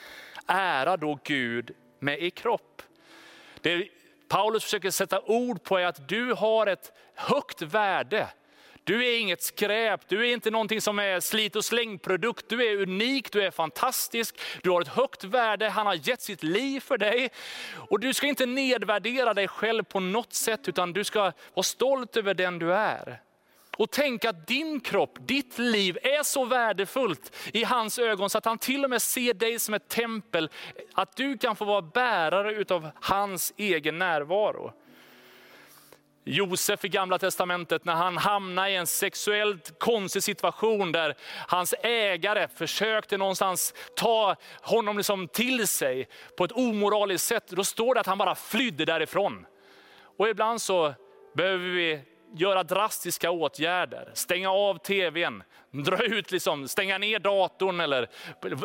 ära 0.47 0.97
då 0.97 1.19
Gud 1.25 1.71
med 1.99 2.23
er 2.23 2.31
kropp. 2.31 2.83
Det 3.61 3.89
Paulus 4.29 4.65
försöker 4.65 4.91
sätta 4.91 5.21
ord 5.21 5.63
på 5.63 5.79
är 5.79 5.87
att 5.87 6.09
du 6.09 6.33
har 6.33 6.67
ett 6.67 6.93
högt 7.15 7.63
värde. 7.63 8.29
Du 8.85 9.07
är 9.07 9.19
inget 9.19 9.43
skräp, 9.43 10.09
du 10.09 10.29
är 10.29 10.33
inte 10.33 10.51
någonting 10.51 10.81
som 10.81 10.99
är 10.99 11.21
slit 11.21 11.57
och 11.57 11.65
slängprodukt. 11.65 12.49
Du 12.49 12.67
är 12.67 12.83
unik, 12.83 13.33
du 13.33 13.43
är 13.43 13.51
fantastisk, 13.51 14.41
du 14.63 14.71
har 14.71 14.81
ett 14.81 14.89
högt 14.89 15.25
värde, 15.25 15.69
han 15.69 15.87
har 15.87 16.09
gett 16.09 16.23
sitt 16.23 16.43
liv 16.43 16.81
för 16.81 16.99
dig. 16.99 17.31
Och 17.75 18.01
du 18.01 18.15
ska 18.15 18.27
inte 18.27 18.47
nedvärdera 18.47 19.35
dig 19.35 19.49
själv 19.49 19.83
på 19.83 20.01
något 20.01 20.33
sätt, 20.33 20.69
utan 20.69 20.93
du 20.93 21.05
ska 21.05 21.33
vara 21.55 21.63
stolt 21.63 22.17
över 22.17 22.35
den 22.35 22.59
du 22.59 22.75
är. 22.75 23.23
Och 23.77 23.91
tänk 23.91 24.25
att 24.25 24.47
din 24.47 24.81
kropp, 24.81 25.19
ditt 25.21 25.59
liv 25.59 25.99
är 26.03 26.23
så 26.23 26.45
värdefullt 26.45 27.37
i 27.53 27.65
hans 27.65 27.99
ögon 27.99 28.31
så 28.31 28.39
att 28.39 28.45
han 28.45 28.59
till 28.59 28.85
och 28.85 28.91
med 28.91 29.03
ser 29.03 29.35
dig 29.35 29.59
som 29.59 29.75
ett 29.75 29.89
tempel. 29.89 30.51
Att 30.95 31.17
du 31.17 31.39
kan 31.39 31.57
få 31.57 31.65
vara 31.65 31.83
bärare 31.83 32.75
av 32.75 32.91
hans 33.01 33.53
egen 33.57 33.99
närvaro. 33.99 34.73
Josef 36.25 36.85
i 36.85 36.89
gamla 36.89 37.19
testamentet 37.19 37.85
när 37.85 37.95
han 37.95 38.17
hamnade 38.17 38.71
i 38.71 38.77
en 38.77 38.87
sexuellt 38.87 39.79
konstig 39.79 40.23
situation 40.23 40.93
där 40.93 41.17
hans 41.49 41.75
ägare 41.83 42.49
försökte 42.49 43.17
någonstans 43.17 43.75
ta 43.97 44.37
honom 44.63 44.97
liksom 44.97 45.29
till 45.29 45.69
sig 45.69 46.09
på 46.37 46.45
ett 46.45 46.53
omoraliskt 46.53 47.27
sätt. 47.27 47.49
Då 47.49 47.65
står 47.65 47.95
det 47.95 48.01
att 48.01 48.07
han 48.07 48.19
bara 48.19 48.35
flydde 48.35 48.85
därifrån. 48.85 49.47
Och 50.17 50.29
ibland 50.29 50.63
så 50.63 50.95
behöver 51.35 51.69
vi 51.69 52.01
göra 52.35 52.63
drastiska 52.63 53.31
åtgärder. 53.31 54.11
Stänga 54.15 54.51
av 54.51 54.79
tvn, 54.79 55.43
dra 55.71 56.05
ut, 56.05 56.31
liksom, 56.31 56.69
stänga 56.69 56.99
ner 56.99 57.19
datorn 57.19 57.81
eller 57.81 58.09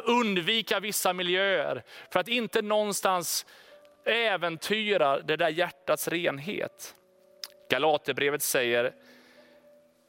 undvika 0.04 0.80
vissa 0.80 1.14
miljöer. 1.14 1.84
För 2.12 2.20
att 2.20 2.28
inte 2.28 2.62
någonstans 2.62 3.46
äventyra 4.06 5.20
det 5.20 5.36
där 5.36 5.50
hjärtats 5.50 6.08
renhet. 6.08 6.96
Galaterbrevet 7.70 8.42
säger, 8.42 8.94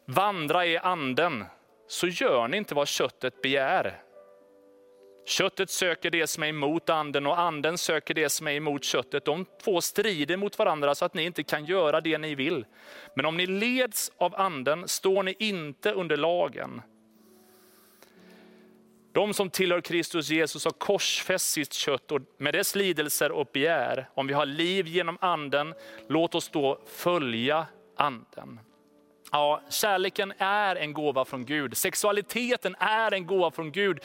vandra 0.06 0.66
i 0.66 0.78
anden 0.78 1.44
så 1.88 2.06
gör 2.06 2.48
ni 2.48 2.56
inte 2.56 2.74
vad 2.74 2.88
köttet 2.88 3.42
begär. 3.42 4.02
Köttet 5.28 5.70
söker 5.70 6.10
det 6.10 6.26
som 6.26 6.42
är 6.42 6.48
emot 6.48 6.90
anden 6.90 7.26
och 7.26 7.40
anden 7.40 7.78
söker 7.78 8.14
det 8.14 8.28
som 8.28 8.46
är 8.46 8.52
emot 8.52 8.84
köttet. 8.84 9.24
De 9.24 9.46
två 9.64 9.80
strider 9.80 10.36
mot 10.36 10.58
varandra 10.58 10.94
så 10.94 11.04
att 11.04 11.14
ni 11.14 11.22
inte 11.22 11.42
kan 11.42 11.64
göra 11.64 12.00
det 12.00 12.18
ni 12.18 12.34
vill. 12.34 12.66
Men 13.16 13.26
om 13.26 13.36
ni 13.36 13.46
leds 13.46 14.12
av 14.16 14.34
anden 14.40 14.88
står 14.88 15.22
ni 15.22 15.34
inte 15.38 15.92
under 15.92 16.16
lagen. 16.16 16.82
De 19.12 19.34
som 19.34 19.50
tillhör 19.50 19.80
Kristus 19.80 20.30
Jesus 20.30 20.64
har 20.64 20.72
korsfäst 20.72 21.50
sitt 21.50 21.72
kött 21.72 22.12
med 22.38 22.54
dess 22.54 22.74
lidelser 22.74 23.32
och 23.32 23.48
begär. 23.52 24.08
Om 24.14 24.26
vi 24.26 24.34
har 24.34 24.46
liv 24.46 24.86
genom 24.86 25.18
anden, 25.20 25.74
låt 26.08 26.34
oss 26.34 26.48
då 26.48 26.80
följa 26.86 27.66
anden. 27.96 28.60
Ja, 29.32 29.60
kärleken 29.70 30.32
är 30.38 30.76
en 30.76 30.92
gåva 30.92 31.24
från 31.24 31.44
Gud. 31.44 31.76
Sexualiteten 31.76 32.76
är 32.78 33.14
en 33.14 33.26
gåva 33.26 33.50
från 33.50 33.72
Gud. 33.72 34.00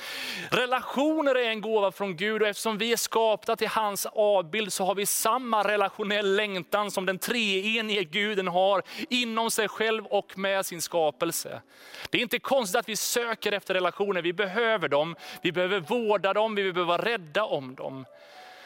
Relationer 0.51 1.35
är 1.35 1.49
en 1.49 1.61
gåva 1.61 1.91
från 1.91 2.17
Gud 2.17 2.41
och 2.41 2.47
eftersom 2.47 2.77
vi 2.77 2.91
är 2.91 2.97
skapta 2.97 3.55
till 3.55 3.67
hans 3.67 4.05
avbild 4.05 4.73
så 4.73 4.85
har 4.85 4.95
vi 4.95 5.05
samma 5.05 5.63
relationell 5.63 6.35
längtan 6.35 6.91
som 6.91 7.05
den 7.05 7.19
treenige 7.19 8.03
guden 8.03 8.47
har 8.47 8.81
inom 9.09 9.51
sig 9.51 9.67
själv 9.67 10.05
och 10.05 10.37
med 10.37 10.65
sin 10.65 10.81
skapelse. 10.81 11.61
Det 12.09 12.17
är 12.17 12.21
inte 12.21 12.39
konstigt 12.39 12.79
att 12.79 12.89
vi 12.89 12.95
söker 12.95 13.51
efter 13.51 13.73
relationer, 13.73 14.21
vi 14.21 14.33
behöver 14.33 14.87
dem. 14.87 15.15
Vi 15.41 15.51
behöver 15.51 15.79
vårda 15.79 16.33
dem, 16.33 16.55
vi 16.55 16.73
behöver 16.73 16.97
vara 16.97 17.05
rädda 17.05 17.43
om 17.43 17.75
dem. 17.75 18.05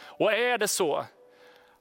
Och 0.05 0.33
är 0.33 0.57
det 0.57 0.67
så 0.67 1.05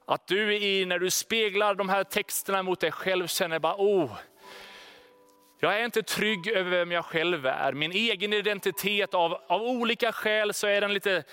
att 0.05 0.27
du 0.27 0.57
i, 0.57 0.85
när 0.85 0.99
du 0.99 1.11
speglar 1.11 1.75
de 1.75 1.89
här 1.89 2.05
texterna 2.05 2.63
mot 2.63 2.81
dig 2.81 2.93
själv 2.93 3.27
känner 3.27 3.59
bara, 3.59 3.75
oh, 3.79 4.11
jag 5.73 5.81
är 5.81 5.85
inte 5.85 6.03
trygg 6.03 6.49
över 6.49 6.71
vem 6.71 6.93
jag 6.93 7.05
själv 7.05 7.47
är. 7.47 7.73
Min 7.73 7.93
egen 7.93 8.33
identitet 8.33 9.15
av, 9.15 9.37
av 9.47 9.63
olika 9.63 10.13
skäl 10.13 10.55
så 10.55 10.67
är 10.67 10.81
den 10.81 10.95
lite 10.95 11.25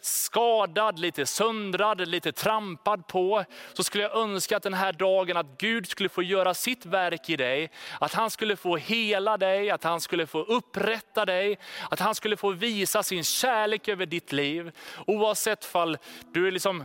skadad, 0.00 0.98
lite 0.98 1.26
söndrad, 1.26 2.08
lite 2.08 2.32
trampad 2.32 3.06
på. 3.06 3.44
Så 3.72 3.84
skulle 3.84 4.04
jag 4.04 4.16
önska 4.16 4.56
att 4.56 4.62
den 4.62 4.74
här 4.74 4.92
dagen 4.92 5.36
att 5.36 5.58
Gud 5.58 5.88
skulle 5.88 6.08
få 6.08 6.22
göra 6.22 6.54
sitt 6.54 6.86
verk 6.86 7.30
i 7.30 7.36
dig. 7.36 7.70
Att 8.00 8.14
han 8.14 8.30
skulle 8.30 8.56
få 8.56 8.76
hela 8.76 9.36
dig, 9.36 9.70
att 9.70 9.84
han 9.84 10.00
skulle 10.00 10.26
få 10.26 10.42
upprätta 10.42 11.24
dig. 11.24 11.58
Att 11.90 12.00
han 12.00 12.14
skulle 12.14 12.36
få 12.36 12.50
visa 12.50 13.02
sin 13.02 13.24
kärlek 13.24 13.88
över 13.88 14.06
ditt 14.06 14.32
liv. 14.32 14.72
Oavsett 15.06 15.64
fall 15.64 15.98
du 16.32 16.46
är 16.46 16.50
liksom 16.50 16.84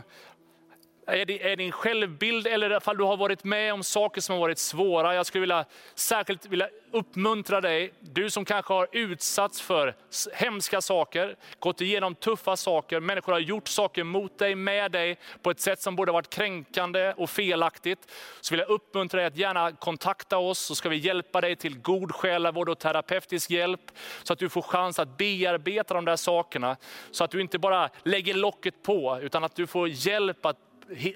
är, 1.06 1.24
det, 1.24 1.52
är 1.52 1.56
din 1.56 1.72
självbild 1.72 2.46
eller 2.46 2.76
ifall 2.76 2.96
du 2.96 3.04
har 3.04 3.16
varit 3.16 3.44
med 3.44 3.72
om 3.72 3.82
saker 3.82 4.20
som 4.20 4.32
har 4.32 4.40
varit 4.40 4.58
svåra. 4.58 5.14
Jag 5.14 5.26
skulle 5.26 5.40
vilja 5.40 5.64
särskilt 5.94 6.46
vilja 6.46 6.68
uppmuntra 6.94 7.60
dig, 7.60 7.92
du 8.00 8.30
som 8.30 8.44
kanske 8.44 8.72
har 8.72 8.88
utsatts 8.92 9.60
för 9.60 9.94
hemska 10.32 10.80
saker, 10.80 11.36
gått 11.58 11.80
igenom 11.80 12.14
tuffa 12.14 12.56
saker, 12.56 13.00
människor 13.00 13.32
har 13.32 13.38
gjort 13.38 13.68
saker 13.68 14.04
mot 14.04 14.38
dig, 14.38 14.54
med 14.54 14.92
dig 14.92 15.18
på 15.42 15.50
ett 15.50 15.60
sätt 15.60 15.80
som 15.80 15.96
borde 15.96 16.12
varit 16.12 16.30
kränkande 16.30 17.12
och 17.16 17.30
felaktigt. 17.30 18.10
Så 18.40 18.54
vill 18.54 18.60
jag 18.60 18.68
uppmuntra 18.68 19.20
dig 19.20 19.26
att 19.26 19.36
gärna 19.36 19.72
kontakta 19.72 20.38
oss 20.38 20.58
så 20.58 20.74
ska 20.74 20.88
vi 20.88 20.96
hjälpa 20.96 21.40
dig 21.40 21.56
till 21.56 21.78
god 21.78 22.12
själavård 22.12 22.68
och 22.68 22.78
terapeutisk 22.78 23.50
hjälp. 23.50 23.80
Så 24.22 24.32
att 24.32 24.38
du 24.38 24.48
får 24.48 24.62
chans 24.62 24.98
att 24.98 25.16
bearbeta 25.16 25.94
de 25.94 26.04
där 26.04 26.16
sakerna. 26.16 26.76
Så 27.10 27.24
att 27.24 27.30
du 27.30 27.40
inte 27.40 27.58
bara 27.58 27.90
lägger 28.02 28.34
locket 28.34 28.82
på 28.82 29.18
utan 29.22 29.44
att 29.44 29.56
du 29.56 29.66
får 29.66 29.88
hjälp 29.88 30.46
att 30.46 30.58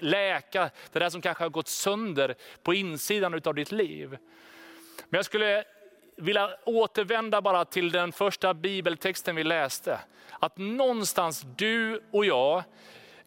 läka 0.01 0.69
det 0.91 0.99
där 0.99 1.09
som 1.09 1.21
kanske 1.21 1.43
har 1.43 1.49
gått 1.49 1.67
sönder 1.67 2.35
på 2.63 2.73
insidan 2.73 3.41
av 3.45 3.55
ditt 3.55 3.71
liv. 3.71 4.09
Men 5.09 5.17
jag 5.17 5.25
skulle 5.25 5.63
vilja 6.17 6.49
återvända 6.65 7.41
bara 7.41 7.65
till 7.65 7.91
den 7.91 8.11
första 8.11 8.53
bibeltexten 8.53 9.35
vi 9.35 9.43
läste. 9.43 9.99
Att 10.39 10.57
någonstans 10.57 11.45
du 11.57 12.01
och 12.11 12.25
jag, 12.25 12.63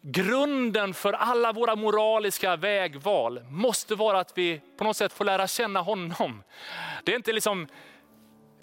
grunden 0.01 0.93
för 0.93 1.13
alla 1.13 1.51
våra 1.51 1.75
moraliska 1.75 2.55
vägval 2.55 3.43
måste 3.49 3.95
vara 3.95 4.19
att 4.19 4.37
vi 4.37 4.61
på 4.77 4.83
något 4.83 4.97
sätt 4.97 5.13
får 5.13 5.25
lära 5.25 5.47
känna 5.47 5.81
honom. 5.81 6.43
Det 7.03 7.11
är 7.11 7.15
inte 7.15 7.33
liksom 7.33 7.67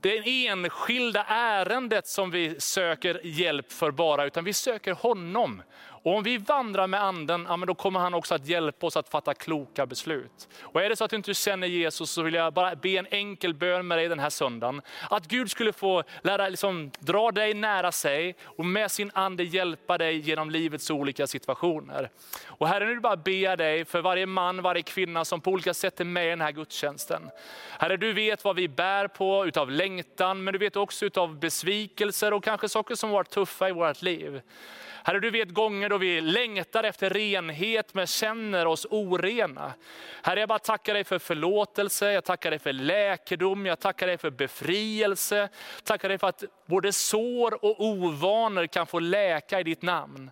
det 0.01 0.47
enskilda 0.47 1.25
ärendet 1.29 2.07
som 2.07 2.31
vi 2.31 2.61
söker 2.61 3.21
hjälp 3.25 3.73
för 3.73 3.90
bara, 3.90 4.25
utan 4.25 4.45
vi 4.45 4.53
söker 4.53 4.93
honom. 4.93 5.62
Och 6.03 6.17
om 6.17 6.23
vi 6.23 6.39
vandrar 6.39 6.87
med 6.87 7.03
anden, 7.03 7.47
ja, 7.49 7.57
men 7.57 7.67
då 7.67 7.75
kommer 7.75 8.01
han 8.01 8.15
också 8.15 8.35
att 8.35 8.47
hjälpa 8.47 8.87
oss 8.87 8.97
att 8.97 9.09
fatta 9.09 9.35
kloka 9.35 9.87
beslut. 9.87 10.49
Och 10.63 10.83
är 10.83 10.89
det 10.89 10.97
så 10.97 11.05
att 11.05 11.11
du 11.11 11.17
inte 11.17 11.35
känner 11.35 11.67
Jesus 11.67 12.11
så 12.11 12.23
vill 12.23 12.35
jag 12.35 12.53
bara 12.53 12.75
be 12.75 12.89
en 12.89 13.07
enkel 13.11 13.55
bön 13.55 13.87
med 13.87 13.99
dig 13.99 14.09
den 14.09 14.19
här 14.19 14.31
söndagen. 14.31 14.83
Att 15.11 15.27
Gud 15.27 15.51
skulle 15.51 15.73
få 15.73 16.03
lära, 16.23 16.49
liksom, 16.49 16.91
dra 16.99 17.31
dig 17.31 17.55
nära 17.55 17.93
sig 17.93 18.37
och 18.45 18.65
med 18.65 18.91
sin 18.91 19.11
ande 19.15 19.45
hjälpa 19.45 19.99
dig 19.99 20.19
genom 20.19 20.51
livets 20.51 20.91
olika 20.91 21.27
situationer. 21.27 22.11
Och 22.47 22.69
Herre, 22.69 22.87
nu 22.87 23.01
bara 23.01 23.17
ber 23.17 23.57
dig 23.57 23.85
för 23.85 24.01
varje 24.01 24.27
man, 24.27 24.63
varje 24.63 24.83
kvinna 24.83 25.25
som 25.25 25.41
på 25.41 25.51
olika 25.51 25.75
sätt 25.75 26.01
är 26.01 26.05
med 26.05 26.27
i 26.27 26.31
den 26.31 26.41
här 26.41 26.53
gudstjänsten. 26.53 27.31
Herre, 27.79 27.97
du 27.97 28.13
vet 28.13 28.45
vad 28.45 28.57
vi 28.57 28.69
bär 28.69 29.09
på 29.09 29.47
utav 29.47 29.71
längtan, 29.71 30.45
men 30.45 30.53
du 30.53 30.59
vet 30.59 30.77
också 30.77 31.07
utav 31.07 31.39
besvikelser 31.39 32.33
och 32.33 32.45
kanske 32.45 32.69
saker 32.69 32.95
som 32.95 33.11
varit 33.11 33.31
tuffa 33.31 33.69
i 33.69 33.73
vårt 33.73 34.03
liv. 34.03 34.43
Herre, 35.05 35.21
du 35.21 35.31
vet 35.31 35.51
gånger 35.51 35.89
då 35.89 35.99
vi 35.99 36.21
längtar 36.21 36.85
efter 36.85 37.11
renhet 37.11 37.95
men 37.95 38.07
känner 38.07 38.67
oss 38.67 38.87
orena. 38.91 39.73
Herre, 40.23 40.41
jag 40.41 40.49
bara 40.49 40.59
tackar 40.59 40.95
dig 40.95 41.05
för 41.05 41.19
förlåtelse, 41.19 42.13
jag 42.13 42.25
tackar 42.25 42.51
dig 42.51 42.59
för 42.59 42.73
läkedom, 42.73 43.67
jag 43.67 43.81
tackar 43.81 44.07
dig 44.07 44.19
för 44.19 44.31
befrielse. 44.31 45.49
Tackar 45.85 46.09
dig 46.09 46.19
för 46.19 46.29
att 46.29 46.45
både 46.67 46.93
sår 46.93 47.65
och 47.65 47.85
ovanor 47.85 48.67
kan 48.67 48.87
få 48.87 48.99
läka 48.99 49.61
i 49.61 49.63
ditt 49.63 49.83
namn. 49.83 50.31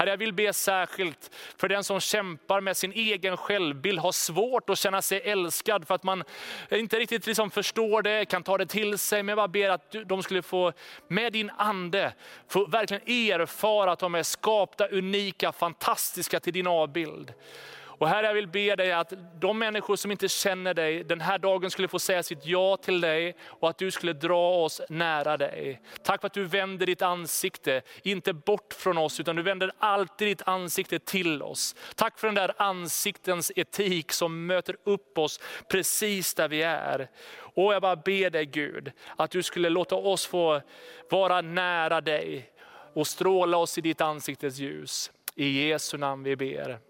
Herre, 0.00 0.10
jag 0.10 0.16
vill 0.16 0.32
be 0.32 0.52
särskilt 0.52 1.30
för 1.56 1.68
den 1.68 1.84
som 1.84 2.00
kämpar 2.00 2.60
med 2.60 2.76
sin 2.76 2.92
egen 2.92 3.36
självbild, 3.36 3.98
har 3.98 4.12
svårt 4.12 4.70
att 4.70 4.78
känna 4.78 5.02
sig 5.02 5.20
älskad 5.20 5.86
för 5.86 5.94
att 5.94 6.02
man 6.02 6.24
inte 6.70 6.98
riktigt 6.98 7.26
liksom 7.26 7.50
förstår 7.50 8.02
det, 8.02 8.24
kan 8.24 8.42
ta 8.42 8.58
det 8.58 8.66
till 8.66 8.98
sig. 8.98 9.22
Men 9.22 9.28
jag 9.28 9.36
bara 9.36 9.48
ber 9.48 9.68
att 9.68 9.94
de 10.06 10.22
skulle 10.22 10.42
få, 10.42 10.72
med 11.08 11.32
din 11.32 11.50
ande, 11.56 12.12
få 12.48 12.66
verkligen 12.66 13.02
erfara 13.02 13.92
att 13.92 13.98
de 13.98 14.14
är 14.14 14.22
skapta, 14.22 14.88
unika, 14.88 15.52
fantastiska 15.52 16.40
till 16.40 16.52
din 16.52 16.66
avbild. 16.66 17.32
Och 18.00 18.08
Herre, 18.08 18.26
jag 18.26 18.34
vill 18.34 18.48
be 18.48 18.76
dig 18.76 18.92
att 18.92 19.12
de 19.40 19.58
människor 19.58 19.96
som 19.96 20.10
inte 20.10 20.28
känner 20.28 20.74
dig, 20.74 21.04
den 21.04 21.20
här 21.20 21.38
dagen 21.38 21.70
skulle 21.70 21.88
få 21.88 21.98
säga 21.98 22.22
sitt 22.22 22.46
ja 22.46 22.76
till 22.76 23.00
dig 23.00 23.36
och 23.46 23.70
att 23.70 23.78
du 23.78 23.90
skulle 23.90 24.12
dra 24.12 24.64
oss 24.64 24.80
nära 24.88 25.36
dig. 25.36 25.80
Tack 26.02 26.20
för 26.20 26.26
att 26.26 26.32
du 26.32 26.44
vänder 26.44 26.86
ditt 26.86 27.02
ansikte, 27.02 27.82
inte 28.02 28.32
bort 28.32 28.74
från 28.78 28.98
oss, 28.98 29.20
utan 29.20 29.36
du 29.36 29.42
vänder 29.42 29.72
alltid 29.78 30.28
ditt 30.28 30.42
ansikte 30.42 30.98
till 30.98 31.42
oss. 31.42 31.76
Tack 31.94 32.18
för 32.18 32.28
den 32.28 32.34
där 32.34 32.52
ansiktens 32.56 33.52
etik 33.56 34.12
som 34.12 34.46
möter 34.46 34.76
upp 34.84 35.18
oss 35.18 35.40
precis 35.68 36.34
där 36.34 36.48
vi 36.48 36.62
är. 36.62 37.10
Och 37.32 37.74
jag 37.74 37.82
bara 37.82 37.96
ber 37.96 38.30
dig 38.30 38.46
Gud, 38.46 38.92
att 39.16 39.30
du 39.30 39.42
skulle 39.42 39.68
låta 39.68 39.96
oss 39.96 40.26
få 40.26 40.62
vara 41.10 41.40
nära 41.40 42.00
dig 42.00 42.50
och 42.94 43.06
stråla 43.06 43.56
oss 43.56 43.78
i 43.78 43.80
ditt 43.80 44.00
ansiktes 44.00 44.58
ljus. 44.58 45.10
I 45.34 45.68
Jesu 45.68 45.96
namn 45.96 46.22
vi 46.22 46.36
ber. 46.36 46.89